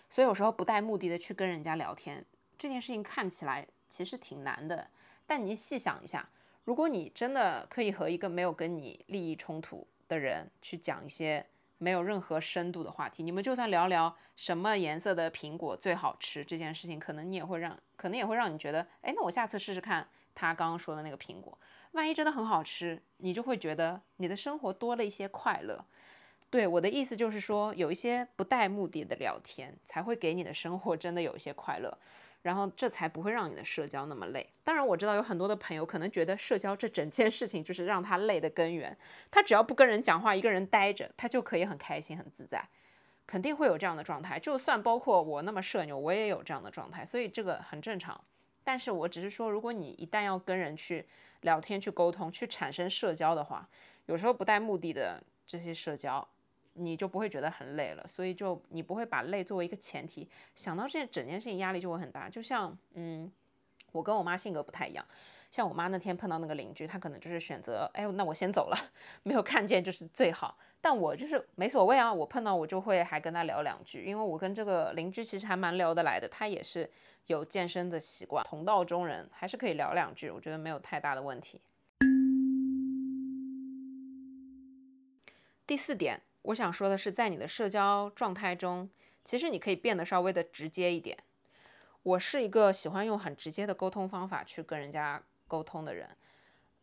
[0.09, 2.25] 所以有时候不带目的的去跟人家聊天，
[2.59, 4.89] 这件事情看起来其实挺难的。
[5.27, 6.29] 但你细想一下，
[6.65, 11.45] 如果你真的可以和一个没有跟你利益冲突的人去讲一些
[11.79, 21.59] 没有任何深度的话题，你们就算聊聊什么颜色的苹果最好吃这件事情，可能你也会让，可能也会让你觉得，哎，那我下次试试看他刚刚说的那个苹果，
[21.93, 25.85] 万一真的很好吃，你就会觉得你的生活多了一些快乐。
[26.49, 31.99] 对我的意思就是说，有一些不带目的的聊天，才会给你的生活真的有一些快乐，
[32.47, 34.49] 然后这才不会让你的社交那么累。
[34.63, 38.97] 当然，我知道有很多的朋友可能觉得社交这整件事情就是让他累的根源，
[39.33, 42.65] 他只要不跟人讲话，一个人待着，他就可以很开心、很自在，
[43.27, 44.39] 肯定会有这样的状态。
[44.39, 48.19] 就算包括我那么社牛，我也有这样的状态，所以这个很正常。
[48.63, 51.05] 但是我只是说，如果你一旦要跟人去
[51.41, 53.69] 聊天、去沟通、去产生社交的话，
[54.07, 56.27] 有时候不带目的的这些社交。
[56.79, 62.29] 你就不会觉得很累了，所以就你不会把累作为一个前提，想到这整件事情压力就会很大。
[62.29, 63.31] 就像，嗯，
[63.93, 65.05] 我跟我妈性格不太一样，
[65.51, 68.77] 像我妈那天碰到那个邻居，她可能就是选择，哎，那我先走了，
[69.25, 70.59] 没有看见就是最好。
[70.81, 76.89] 但我就是没所谓啊，我碰到我就会还跟她聊两句，因为我跟这个邻居其实还蛮聊得来的，她也是
[77.27, 81.61] 有健身的习惯，同道中人，还是可以聊两句，我觉得没有太大的问题。
[85.67, 86.21] 第四点。
[86.47, 88.89] 我想说的是，在你的社交状态中，
[89.25, 91.19] 其实你可以变得稍微的直接一点。
[92.05, 96.09] 我是一个喜欢用很直接的沟通方法去跟人家沟通的人。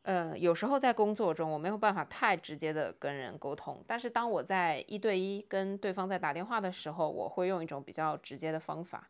[0.02, 9.08] 呃，有时候在工作中我没有办法太直接的跟人沟通，但是当我在一对一跟对方在打电话的时候，我会用一种比较直接的方法。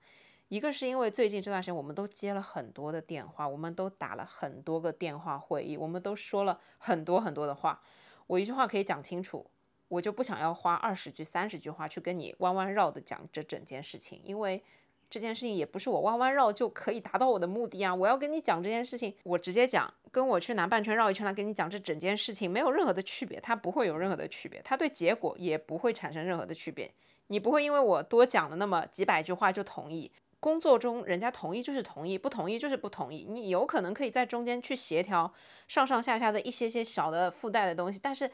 [0.50, 7.82] 一个是因为最近这段时间我们都接了很多的电话，我们都打了很多个电话会议，我们都说了很多很多的话，
[8.28, 9.50] 我一句话可以讲清楚。
[9.94, 14.64] 我就不想要花二十句、三十句话去跟你弯弯绕的讲这整件事情，因为
[15.08, 17.94] 这件事情也不是我弯弯绕就可以达到我的目的啊！
[17.94, 26.92] 我要跟你讲这件事情，我直接讲，跟我去南半圈绕一圈来跟你讲这整件事情没有任何的区别，它不会有任何的区别，它对结果也不会产生任何的区别。
[27.28, 30.12] 你不会因为我多讲了那么几百句话就同意。
[30.40, 33.28] 工作中人家同意就是同意，不同意就是不同意。
[33.30, 35.32] 你有可能可以在中间去协调
[35.68, 38.32] 上上下下的一些些小的附带的东西，但是。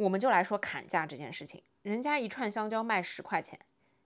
[0.00, 3.60] 我们就来说砍价这件事情，人家一串香蕉卖十块钱，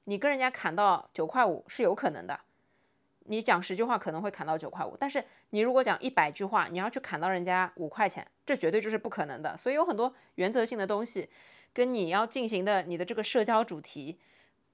[0.05, 2.41] 你跟人家砍到九块五是有可能的。
[3.27, 9.57] 你讲十句话可能会砍到九块五，但是你如果讲一百句话，你要去砍到人家五块钱，这绝对就是不可能的。
[9.57, 11.31] 所以有很多原则性的东西，
[11.73, 14.19] 跟你要进行的你的这个社交主题，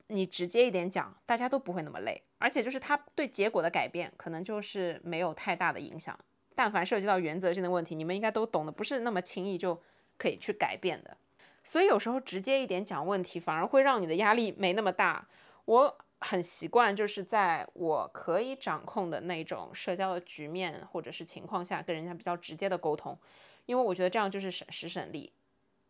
[0.07, 6.19] 你直接一点讲，大家都不会那么累，而且就是它对结果的改变可能就是没有太大的影响。
[6.55, 9.79] 但凡涉及到原则性的问题，你们应该都懂的，不是那么轻易就。
[10.21, 11.17] 可以去改变的，
[11.65, 15.27] 所以有时候直接一点讲问题，反而会让你的压力没那么大。
[15.65, 23.19] 我很习惯，就是在我可以掌控的那种社交的局面或者是情况下，跟人家比较直接的沟通，
[23.65, 25.33] 因为我觉得这样就是省时省力，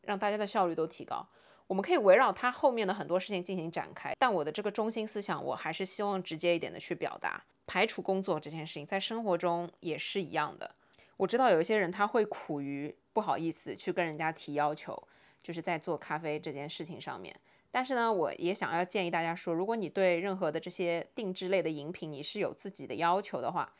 [0.03, 1.27] 让大家的效率都提高。
[1.66, 7.43] 我们可以围绕他后面的很多事情进行展开，但我的这个中心思想，我还是希望直接一点的去表达。
[7.66, 10.71] 排除工作这件事情，在生活中也是一样的。
[11.16, 15.03] 我知道有一些人他会苦于不好意思去跟人家提要求，
[15.42, 17.35] 就是在做咖啡这件事情上面。
[17.70, 23.73] 但是呢，我也想要建议大家说，如果你对任何的这些定制类的饮品你是有自己的要求的话，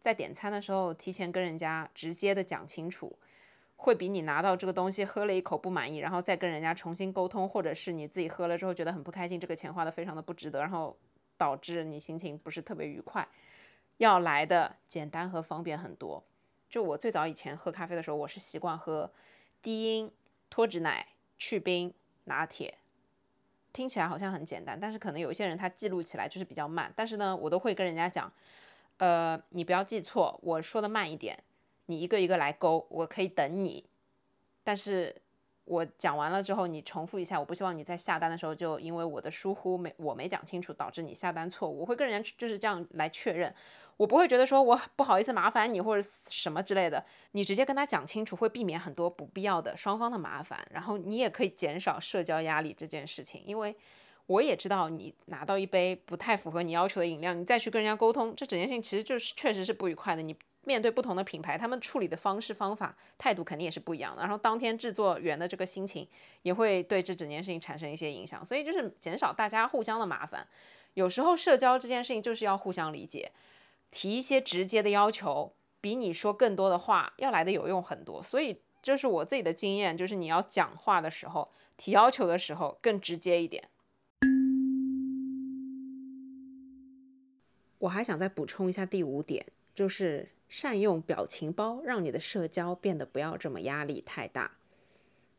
[0.00, 3.18] 在点餐的时候提前跟人家直接的讲清楚，
[3.76, 10.96] 会比你拿到这个东西喝了一口不满意，然后再跟人家重新沟通，或者是你自己喝了之后觉得很不开心，这个钱花的非常的不值得，然后
[11.36, 13.26] 导致你心情不是特别愉快，
[13.96, 16.22] 要来的简单和方便很多。
[16.68, 19.10] 就我最早以前喝咖啡的时候，我是习惯喝
[19.62, 20.10] 低因
[20.50, 21.06] 脱脂奶
[21.38, 21.92] 去冰
[22.24, 22.78] 拿铁。
[23.72, 26.92] 听起来好像很简单，但是可能有一些人他记录起来就是比较慢。
[26.96, 28.32] 但是呢，我都会跟人家讲，
[28.96, 31.38] 呃，你不要记错，我说的慢一点，
[31.86, 33.84] 你一个一个来勾，我可以等你。
[34.64, 35.14] 但是
[35.64, 41.80] 我讲完了之后，你重复一下，我不希望你在下单的时候就因为我的疏忽没我没讲清楚，导致你下单错误。
[41.80, 43.54] 我会跟人家就是这样来确认。
[43.98, 53.42] 我不会觉得说我不好意思麻烦你或者什么之类的，你直接跟他讲清楚，会避免很多不必要的双方的麻烦，然后你也可以减少社交压力这件事情。
[53.44, 53.76] 因为
[54.26, 60.22] 我也知道你拿到一杯不太符合你要求的饮料，你再去跟人家沟通，这整件事情其实就是确实是不愉快的。
[60.22, 60.34] 你
[60.64, 66.06] 面对不同的品牌，他们处理的方式方法态度肯定也是不一样的，然后当天制作员的这个心情
[66.42, 70.46] 也会对这整件事情产生一些影响，所以就是减少大家互相的麻烦。
[70.94, 73.32] 有时候社交这件事情就是要互相理解。
[73.90, 78.22] 提一些直接的要求，比你说更多的话要来的有用很多。
[78.22, 83.68] 所以这是我自己的经验，就是你要讲话的时候，提要求的时候更直接一点。
[87.78, 94.56] 我还想再补充一下第五点，就是善用表情包，让你的社交变得不要这么压力太大。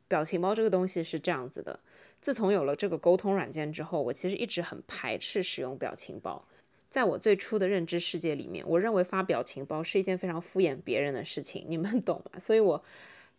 [0.07, 1.81] 表情包这个东西是这样子的，
[2.21, 6.47] 自从有了这个沟通软件之后，我其实一直很排斥使用表情包。
[6.89, 12.39] 在我最初的认知世界里面，我认为发表情包是一件非常敷衍别人的事情，你们 懂吗？
[12.39, 12.83] 所以我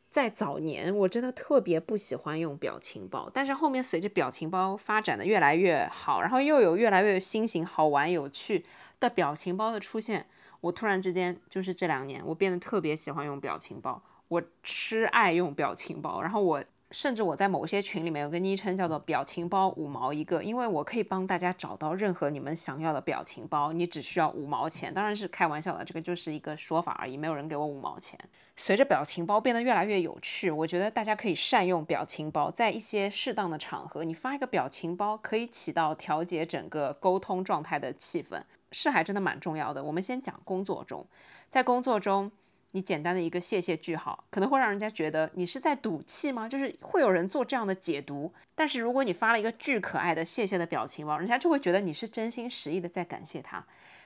[0.09, 8.65] 在早年我真的特别不喜欢用表情包，但是后面随着表情包发展的越来越好，然后又有越来越新型、好玩、有趣
[9.01, 10.27] 的表情包的出现，
[10.61, 16.65] 我突然之间就是这两年我变得特别喜欢用表情包，我痴爱用表情包，然后我。
[16.91, 24.93] 甚至我在某些群里面有个昵称叫做“表情包五毛一个”，因为我可以帮大家找到任何你们想要的表情包，你只需要五毛钱。
[24.93, 28.19] 当然是开玩笑的，这个就是一个说法而已，没有人给我五毛钱。
[28.57, 39.85] 随着表情包变得越来越有趣，我觉得大家可以善用表情包，在一些适当的场合，你发一个表情包，可以起到调节整个沟通状态的气氛，是还真的蛮重要的。
[39.85, 41.07] 我们先讲工作中，
[41.49, 42.33] 在工作中。
[42.73, 46.49] 你简单的一个谢谢句号，可能会让人家觉得你是在赌气吗？
[46.49, 48.33] 就是会有人做这样的解读。
[48.55, 53.65] 但是如果你发了一个巨可爱的谢谢的表情包，人家就会觉得你是真心实意的在感谢他。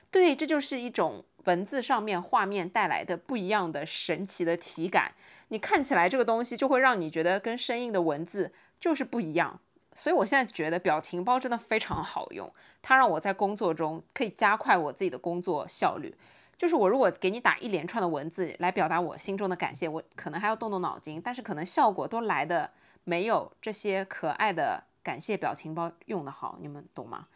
[0.09, 5.13] 对，这就是一种文字上面画面带来的不一样的神奇的体感。
[5.49, 9.59] 你看起来这个东西就会让你觉得跟生硬的文字就是不一样。
[9.93, 12.51] 所以我现在觉得表情包真的非常好用，
[12.81, 16.13] 它让我在工作中可以加快我自己的工作效率。
[16.57, 22.69] 就是我如果给你打一连串的文字来表达我心中的感谢，我可能还要动动脑筋，但是可能效果都来的
[23.03, 27.27] 没有这些可爱的感谢表情包用的好，你们懂吗？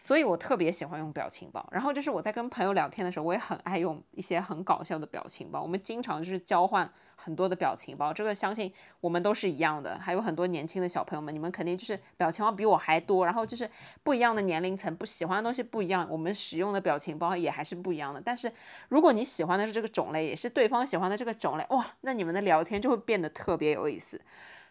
[0.00, 5.60] 所以我特别喜欢用表情包，然后就是我在跟朋友聊天的时候，我也很爱用一些很搞笑的表情包。
[5.60, 9.98] 我们经常就是交换很多的表情包，这个相信我们都是一样的。
[9.98, 13.26] 还有很多年轻的小朋友们，你们肯定就是表情包比我还多。
[13.26, 13.68] 然后就是
[14.04, 18.22] 不一样的年龄层，不喜欢的东西不一样，我们使用的表情包也还是不一样的。
[18.24, 18.50] 但是
[18.90, 24.20] 如果你喜欢的是这个种类，也是对方喜欢的这个种类，哇，那你们的聊天就会变得特别有意思。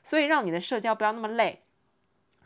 [0.04, 1.64] 所以让你的社交不要那么累。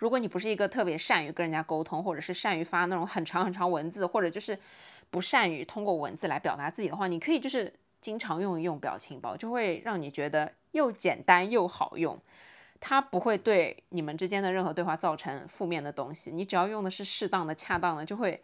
[0.02, 4.58] 如果你不是一个特别善于跟人家沟通，或者是善于发那种很长很长文字，或者就是
[5.12, 12.20] 不善于通过文字来表达自己的话，你可以就是经常用一用表情包，就会让你觉得又简单又好用。
[12.80, 16.32] 它不会对你们之间的任何对话造成负面的东西。
[16.32, 18.42] 你只要用的是适当的、恰当的，就会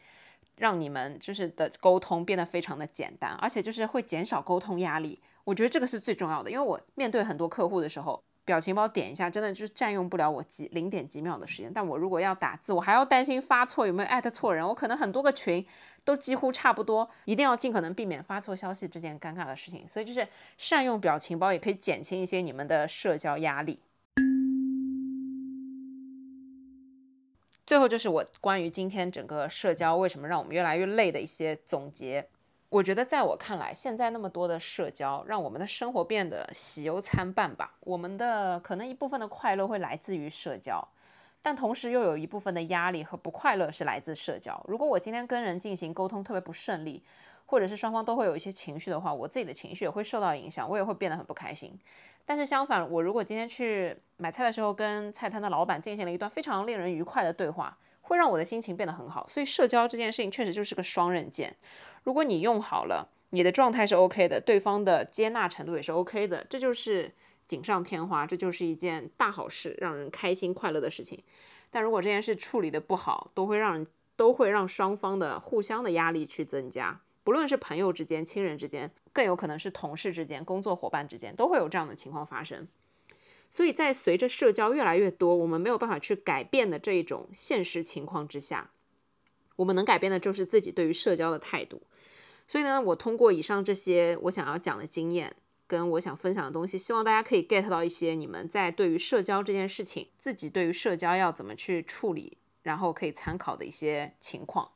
[0.57, 5.19] 让你们就是的沟通变得非常的简单，而且就是会减少沟通压力。
[5.43, 8.23] 我觉得这个是最重要的，因为我面对很多客户的时候。
[8.47, 11.69] 表情包点一下，真的就是占用不了我几零点几秒的时间。
[11.73, 14.65] 但我如果要打字，我还要担心发错，有没有艾特错人？
[14.65, 15.63] 我可能很多个群
[16.05, 19.85] 都几乎差不多，一定要尽可能避免发错消息这件尴尬的事情。
[19.85, 20.25] 所以就是
[20.57, 23.81] 善用表情包，也可以减轻一些你们的社交压力。
[27.65, 32.29] 最后就是我关于今天整个社交为什么让我们越来越累的一些总结。
[32.69, 37.75] 我觉得，在我看来，现在那么多的社交，让我们的生活变得喜忧参半吧。
[37.79, 40.85] 我们的可能一部分的快乐会来自于社交，
[41.41, 44.61] 但同时又有一部分的压力和不快乐是来自社交。
[44.67, 47.01] 如果我今天跟人进行沟通特别不顺利，
[47.45, 51.73] 或者是双方都会有一些情绪的话，我自己的情绪也会受到影响，我也会变得很不开心。
[52.25, 59.25] 但是相反，我如果今天去买菜的时候，跟菜摊的老板进行了一段非常令人愉快的对话，会让我的心情变得很好。
[59.29, 61.55] 所以社交这件事情确实就是个双刃剑。
[62.03, 67.13] 如果你用好了，你的状态是 OK 的，对方的接纳程度也是 OK 的，这就是
[67.45, 71.19] 锦上添花，这就是一件大好事，让人开心快乐的事情。
[71.69, 73.85] 但如果这件事处理的不好，都会让
[74.15, 82.67] 都会让双方的互相的压力去增加，不论是朋友之间、亲人之间，更有可能是同事之间、工作伙伴之间，都会有这样的情况发生。
[83.49, 88.71] 所以在随着社交越来越多，我们没有办法去改变的这一种现实情况之下，
[89.57, 91.81] 我们能改变的就是自己对于社交的态度。
[92.47, 95.35] 所以呢，我通过以上这些我想要讲的经验，
[95.67, 104.71] 跟我想分享的东西，希望大家可以 get 到一些你们在对于社交这件事情，自己对于社交要怎么去处理，然后可以参考的一些情况。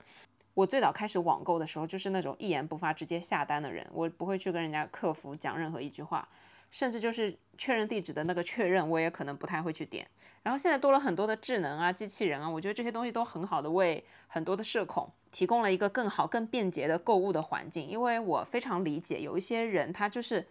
[0.54, 6.28] 我最早开始网购的时候，就是那种一言不发直接下单的人，我不会去跟人家客服讲任何一句话，
[6.72, 10.08] 甚至就是确认地址的那个确认，我也可能不太会去点。
[10.42, 17.88] 然后现在多了很多的智能啊、机器人啊，我觉得这些东西都很好的为很多的社恐提供了一个更好、更便捷的购物的环境。
[17.88, 20.48] 因为我非常理解，有一些人他就是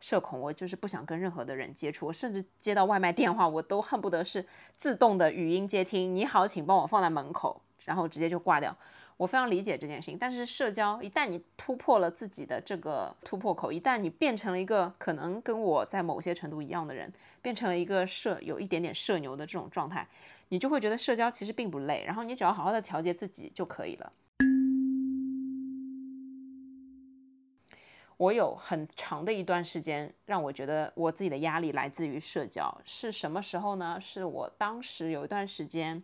[0.00, 4.46] 社恐，我就是不想跟任何的人接触，我甚至接到外卖电话，我都恨不得是
[4.78, 8.74] 自动的语音接听，你好，请帮我放在门口，然后直接就挂掉。
[9.16, 17.08] 我非常理解这件事情，但是社交一旦你突破了自己的这个突破口，一旦你变成了一个可能跟我在某些程度一样的人，
[17.40, 20.04] 变成了一个社有一点点社牛的这种状态，
[20.48, 24.12] 你就会觉得社交其实并不累，然后你只要好好的调节自己就可以了。
[28.16, 33.96] 我有很长的一段时间让我觉得我自己的压力来自于社交，是什么时候呢？
[34.00, 36.02] 是我当时有一段时间。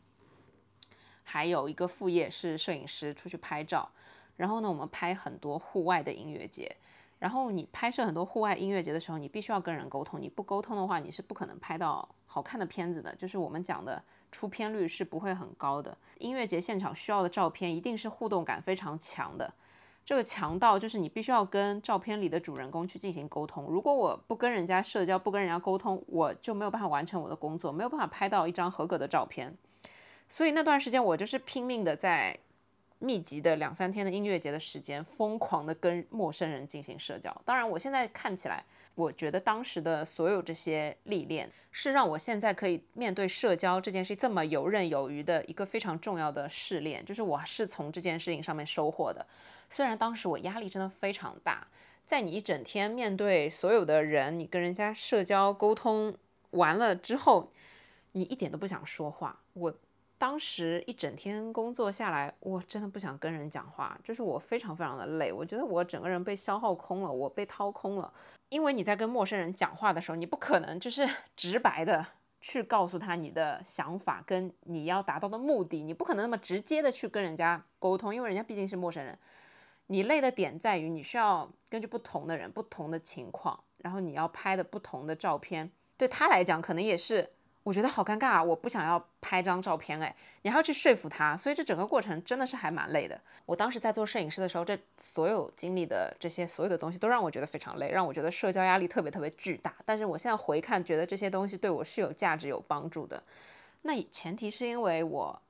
[1.33, 3.89] 还有一个副业是摄影师，出去拍照。
[4.37, 6.74] 然后呢，我们拍很多户外的音乐节。
[7.20, 10.20] 然后你拍摄很多户外音乐节的时候，你必须要跟人沟通。
[10.20, 13.14] 你不沟通的话，你是不可能拍到好看的片子的。
[13.14, 14.03] 就是我们讲的
[14.33, 15.97] 出片率是不会很高的。
[16.18, 19.55] 音乐节现场需要的照片一定是互动感非常强的。
[20.05, 23.66] 这个强到就是你必须要跟照片里的主人公去进行沟通。
[23.66, 29.57] 如果我不跟人家社交，不跟人家沟通，我就没有办法完成我的工作，没有办法拍到一张合格的照片。
[30.31, 32.39] 所以那段时间我就是拼命的在
[33.01, 37.35] 密集的两三天的音乐节的时间，疯狂的跟陌生人进行社交。
[37.45, 38.62] 当然，我现在看起来，
[38.95, 47.05] 我觉得当时的所有这些历练，是让我现在可以面对社交这件事这么游刃有余的一个非常重要的试炼。
[47.05, 49.26] 就是我是从这件事情上面收获的。
[49.68, 51.66] 虽然当时我压力真的非常大，
[52.07, 56.14] 在你一整天面对所有的人，你跟人家社交沟通
[56.51, 57.51] 完了之后，
[58.12, 59.41] 你一点都不想说话。
[59.55, 59.74] 我。
[60.21, 68.12] 当时一整天工作下来，我真的不想跟人讲话，就是我非常非常的累，我觉得我整个人被消耗空了，我被掏空了。
[68.51, 72.07] 因为你在跟陌生人讲话的时候，你不可能就是 直白的
[72.39, 79.18] 去告诉他你的想法跟你要达到的目的，你不可能那么直接的去跟人家沟通，因为人家毕竟是陌生人。
[79.87, 87.31] 你累的点在于，你需要根据不同的人、不同的情况，然后你要拍的不同的照片，对他来讲可能也是。
[87.63, 88.43] 我觉得好尴尬啊！
[88.43, 93.21] 我不想要拍张照片，哎，你还要去说服他，所以这整个过程真的是还蛮累的。
[93.45, 99.75] 我当时在做摄影师的时候，这所有经历的这些所有的东西都让我觉得非常累，让我觉得社交压力特别特别巨大。
[99.85, 103.23] 但是我现在回看，觉得这些东西对我是有价值、有帮助的。
[103.83, 105.43] 那前提是因为我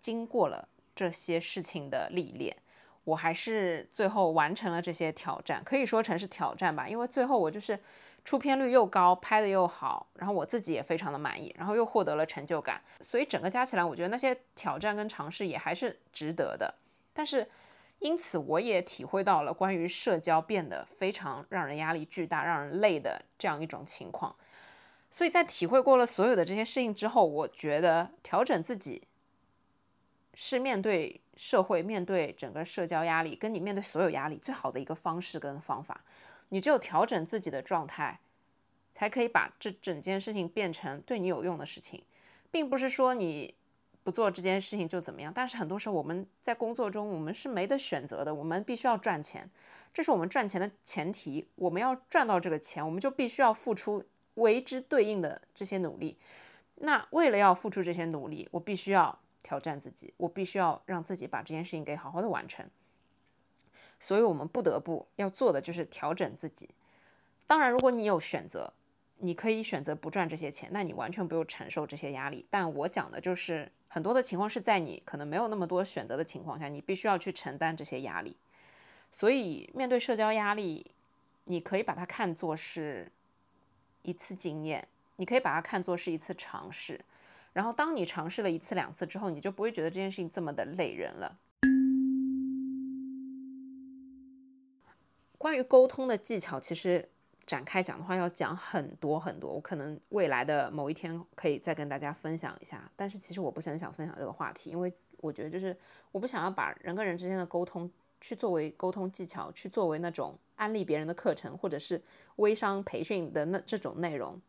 [0.00, 2.56] 经过了这些事情的历练，
[3.02, 6.88] 我还是最后完成了这些挑战，可以说成是挑战吧。
[6.88, 7.76] 因为最后我就是。
[8.26, 16.74] 出片率又高，拍的又好，然后我自己也非常的满意，然后又获得了成就感，所以整个加起来，我觉得那些挑战跟尝试也还是值得的。
[17.12, 17.48] 但是，
[18.00, 24.34] 因此我也体会到了关于社交变得非常让人压力巨大、让人累的这样一种情况。
[25.08, 29.06] 所以在体会过了所有的这些适应之后，我觉得调整自己
[30.34, 36.02] 是面对社会、面对整个社交压力，跟你面对所有压力最好的一个方式跟方法。
[36.50, 38.20] 你只有调整自己的状态，
[38.92, 42.02] 才可以把这整件事情变成对你有用的事情，
[42.50, 43.54] 并不是说你
[44.02, 45.32] 不做这件事情就怎么样。
[45.34, 49.50] 但是很多时候我们在工作中，我们是没得选择的，我们必须要赚钱，
[49.92, 51.48] 这是我们赚钱的前提。
[51.56, 56.16] 我们要赚到这个钱，我们就必须要付出为之对应的这些努力。
[56.76, 62.64] 那为了要付出这些努力，我必须要挑战自己，我必须要让自己把这件事情给好好的完成。
[63.98, 66.70] 所以，我们不得不要做的就是调整自己。
[67.46, 68.72] 当然，如果你有选择，
[69.18, 72.46] 你可以选择不赚这些钱，那你完全不用承受这些压力。
[72.50, 78.36] 但我讲的就是很多的情况是在你可能没有那么多选择的情况下，你必须要去承担这些压力。
[79.10, 80.90] 所以，面对社交压力，
[81.44, 83.10] 你可以把它看作是
[84.02, 84.86] 一次经验，
[85.16, 87.00] 你可以把它看作是一次尝试。
[87.54, 91.38] 然后，当你尝试了一次两次之后，你就不会觉得这件事情这么的累人了。
[95.38, 97.08] 关于沟通的技巧，其实
[97.46, 102.90] 展开讲的话要讲很多很多，我可能未来的某一天可以再跟大家分享一下。
[102.96, 105.76] 但是其实我不是很想分享这个话题，因为我觉得就是
[106.12, 112.00] 我不想要把人跟人之间的沟通去作为沟通技巧，去作为那种安利别人的课程或者是
[112.36, 114.40] 微商培训的那这种内容。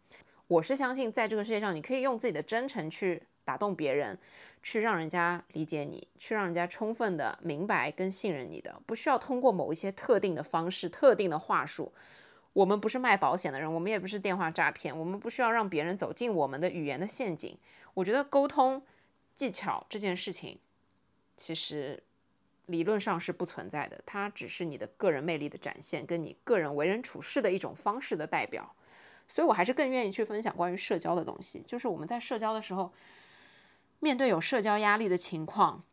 [0.48, 4.20] 我是相信在这个世界上，你可以用自己的真诚去打动别人。
[4.64, 11.94] 去让人家理解你，去让人家充分的明白跟信任你的，不需要通过某一些特定的方式、特定的话术。
[12.52, 17.58] 我们不是卖保险的人，我们也不是电话诈骗，我们不需要让别人走进我们的语言的陷阱。
[17.94, 18.82] 我觉得沟通
[19.38, 20.60] 技巧这件事情，
[21.38, 22.04] 其实
[22.66, 28.76] 理论上是不存在的，它只是你的个人魅力的展现，跟你个人为人处事的一种方式的代表。
[29.30, 32.92] 所以我还是更愿意去分享关于社交的东西，就是我们在社交的时候。
[34.00, 35.84] 面对有社交压力的情况，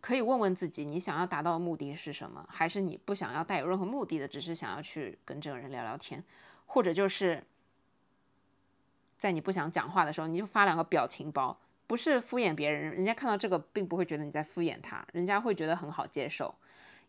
[0.00, 2.44] 可以问问自己：你想要达到的目的是什么？
[2.48, 6.22] 还是你不想要带有任何目的的，只是想要去跟这个人聊聊天？
[6.66, 7.44] 或者就是
[9.16, 11.56] 在你不想讲话的时候，你就发两个表情包，
[11.86, 16.52] 不是敷衍别人，人家看到这个并不会觉得你在敷衍他，人家会觉得很好接受。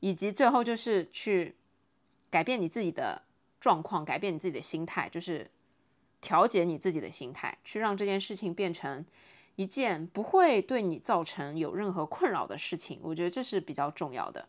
[0.02, 1.56] 以及最后就是去
[2.30, 3.24] 改变你自己的
[3.60, 5.50] 状况，改变你自己的心态，就是
[6.22, 9.04] 调节你自己的心态，去让这件事情变成。
[9.56, 14.48] 一件不会对你造成有任何困扰的事情，我觉得这是比较重要的。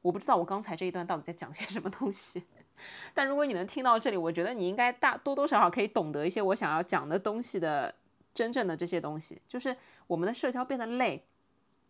[0.00, 2.44] 我不知道我刚才这一段到底在讲些什么东西，
[3.12, 7.94] 但如果你能听到这里，我觉得你应该大多多少少可以懂得一些我想要讲的东西的
[8.32, 9.42] 真正的这些东西。
[9.46, 9.76] 就是
[10.06, 11.24] 我们的社交变得累，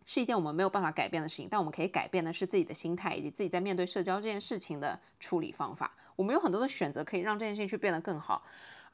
[0.04, 5.94] 是一件我们没有办法改变的事情，但我们可以改变的是自己的心态以及自己在面对社交这件事情的处理方法。
[6.16, 8.42] 我们有很多的选择可以让这件事情去变得更好。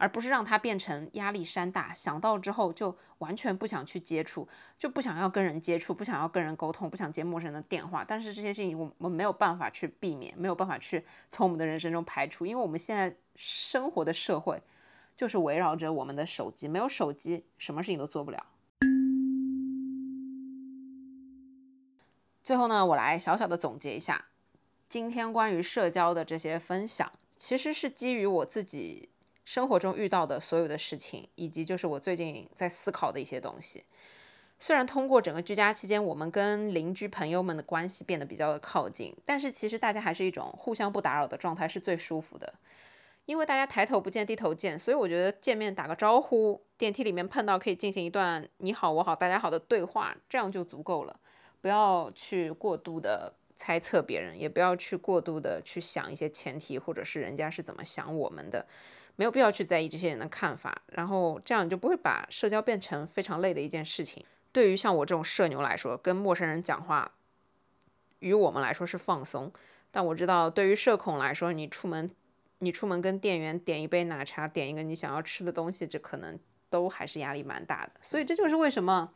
[0.05, 4.47] 而不是让它变成压力山大，想到之后就完全不想去接触，
[4.79, 8.05] 就不想要跟人接触，不想要跟人沟通，不想接陌生人的电话。
[8.07, 14.63] 但是这些事情我我们没有办法去避免，没有办法去从我们的人生中排除，因为我们现在生活的社会
[15.17, 18.45] 就是围绕着我们的手机，没有手机什么事情都做不了。
[22.43, 24.27] 最后呢，我来小小的总结一下
[24.87, 29.09] 今天关于社交的这些分享，其实是基于我自己。
[29.45, 33.85] 生活中遇到的所有的事情，以及就是我最近在思考的一些东西。
[34.59, 42.55] 虽然通过整个居家期间，我们跟邻居朋友们的关系变得比较的靠近，但是其实大家还是一种互相不打扰的状态是最舒服的。
[43.27, 51.19] 因为大家抬头不见低头见，所以我觉得见面打个招呼，电梯里面碰到可以进行一段你好我好大家好的对话，这样就足够了。
[51.61, 58.67] 不要去过度的猜测别人，也不要去过度的去想一些前提，或者是人家是怎么想我们的。
[59.17, 64.25] 没有必要去在意这些人的看法，然后这样就不会把社交变成非常累的一件事情。
[64.51, 67.13] 对于像我这种社牛来说，跟陌生人讲话，
[68.21, 69.53] 于我们来说是放松。
[69.91, 72.11] 但我知道，对于社恐来说，你出门，
[72.59, 76.39] 你出门跟店员点一杯奶茶，点一个你想要吃的东西，这可能
[76.69, 77.93] 都还是压力蛮大的。
[78.01, 79.13] 所以这就是为什么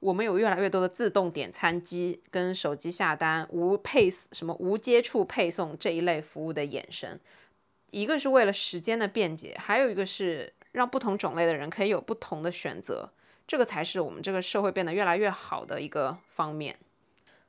[0.00, 7.20] 我们有越来越多的自动点餐机跟手机下单、无配什么无接触配送这一类服务的衍生。
[7.90, 13.10] 一个是为了时间的便捷，还有一个是让不同种类的人可以有不同的选择，
[13.46, 16.76] 这个才是我们这个社会变得越来越好的一个方面。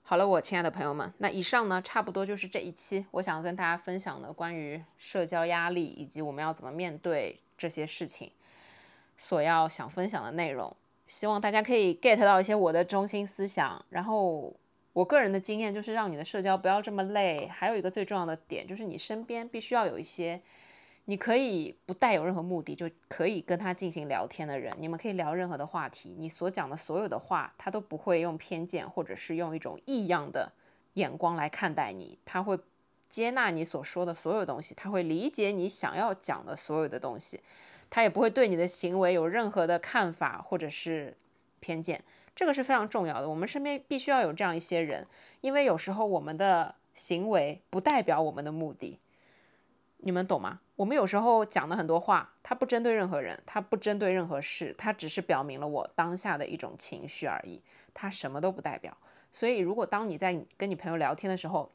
[0.03, 8.31] 好了，我亲爱的朋友们，那以上呢，差不多就是这一期我想要跟大家分享的关于社交压力以及我们要怎么面对这些事情
[9.17, 10.75] 所要想分享的内容。
[11.07, 14.53] 希望大家可以 get 到一些我的中心思想，然后。
[14.93, 17.47] 我个人的经验就是让你的社交不要这么累。
[17.47, 20.41] 还有一个最重要的点就是你身边必须要有一些
[21.05, 24.75] 你可以不带有任何目的就可以跟他进行聊天的人。
[24.77, 30.51] 你们可以聊任何的话题，你所讲的所有的话，他都不会用偏见或者是用一种异样的
[30.93, 32.19] 眼光来看待你。
[32.23, 32.57] 他会
[33.09, 37.41] 接纳你所说的所有东西，他会理解你想要讲的所有的东西，
[37.89, 41.17] 他也不会对你的行为有任何的看法或者是
[41.59, 42.03] 偏见。
[42.36, 45.05] 这个是非常重要的，我们身边必须要有这样一些人，
[45.41, 48.97] 因为有时候我们的行为不代表我们的目的，
[49.97, 50.59] 你们懂吗？
[50.77, 57.61] 我们有时候讲的很多话，它不针对任何人，它不针对任何事，它只是表明了我当下的一种情绪而已，
[57.93, 58.95] 它什么都不代表。
[59.32, 61.69] 所以，如果当你在跟你朋友聊天的时候，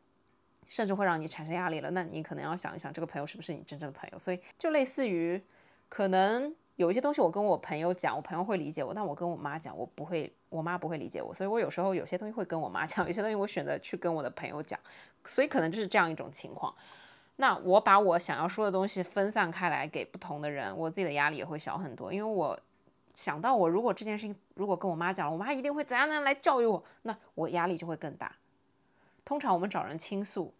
[0.66, 4.18] 甚至会让你产生压力了，那你可能要想一想，这个朋友是不是你真正的朋友？
[4.18, 5.40] 所以，就类似于
[5.88, 6.54] 可能。
[6.76, 14.80] 有一些东西我跟我朋友讲，我朋友会理解我，但我跟我妈讲，我不会，我妈不会理解我，所以我有时候有些东西会跟我妈讲，有些东西我选择去跟我的朋友讲，
[15.24, 16.74] 所以可能就是这样一种情况。
[17.36, 22.58] 那我把我想要说的东西分散开来给不同的人，我自己的压力也会小很多，因为我
[23.14, 28.34] 想到我如果这件事情如果跟我妈讲了，我妈一定会怎样怎样来教育我，那我压力就会更大。
[29.24, 30.52] 通常我们找人倾诉。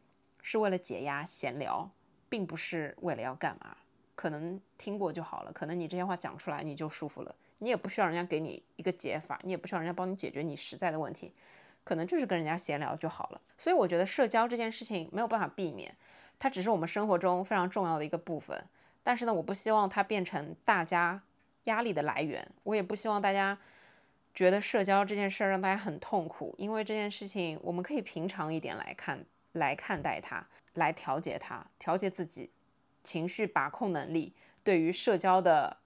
[0.48, 1.90] 是为了解压闲聊，
[2.28, 3.76] 并不是为了要干嘛。
[4.14, 11.32] 可能听过就好了，可能你这些话讲出来你就舒服了，你也不需要人家给你一个解法，你也不需要人家帮你解决你实在的问题，
[11.84, 13.40] 可能就是跟人家闲聊就好了。
[13.56, 15.96] 所以我觉得社交这件事情没有办法避免，
[16.38, 18.64] 它只是我们生活中非常重要的一个部分。
[19.02, 21.22] 但是呢，我不希望它变成大家
[21.64, 23.56] 压力的来源，我也不希望大家
[24.34, 32.50] 觉得社交这件事儿让大家很痛苦，因为这件事情我们可以平常一点来看，来看待它，来调节它，调节自己。
[33.02, 34.34] 情绪把控能力
[34.64, 35.76] 对于社交的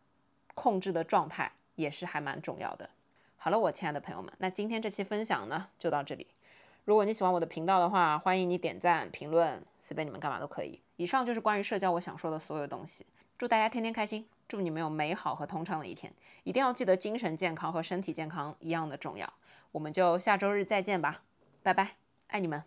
[0.55, 2.91] 控制的状态也是还蛮重要的。
[3.37, 6.27] 好了，我亲爱的朋友们，那今天这期分享呢就到这里。
[6.85, 10.81] 如果你喜欢我的频道的话，欢迎你点赞、评论，随便你们干嘛都可以。
[10.97, 13.07] 以上就是关于社交我想说的所有东西。
[13.39, 16.13] 祝大家天天开心，祝你们有美好和通畅的一天。
[16.45, 19.33] 一定要记得精神健康和身体健康一样的重要。
[19.73, 21.23] 我们就下周日再见吧，
[21.63, 21.93] 拜拜，
[22.27, 22.63] 爱你们。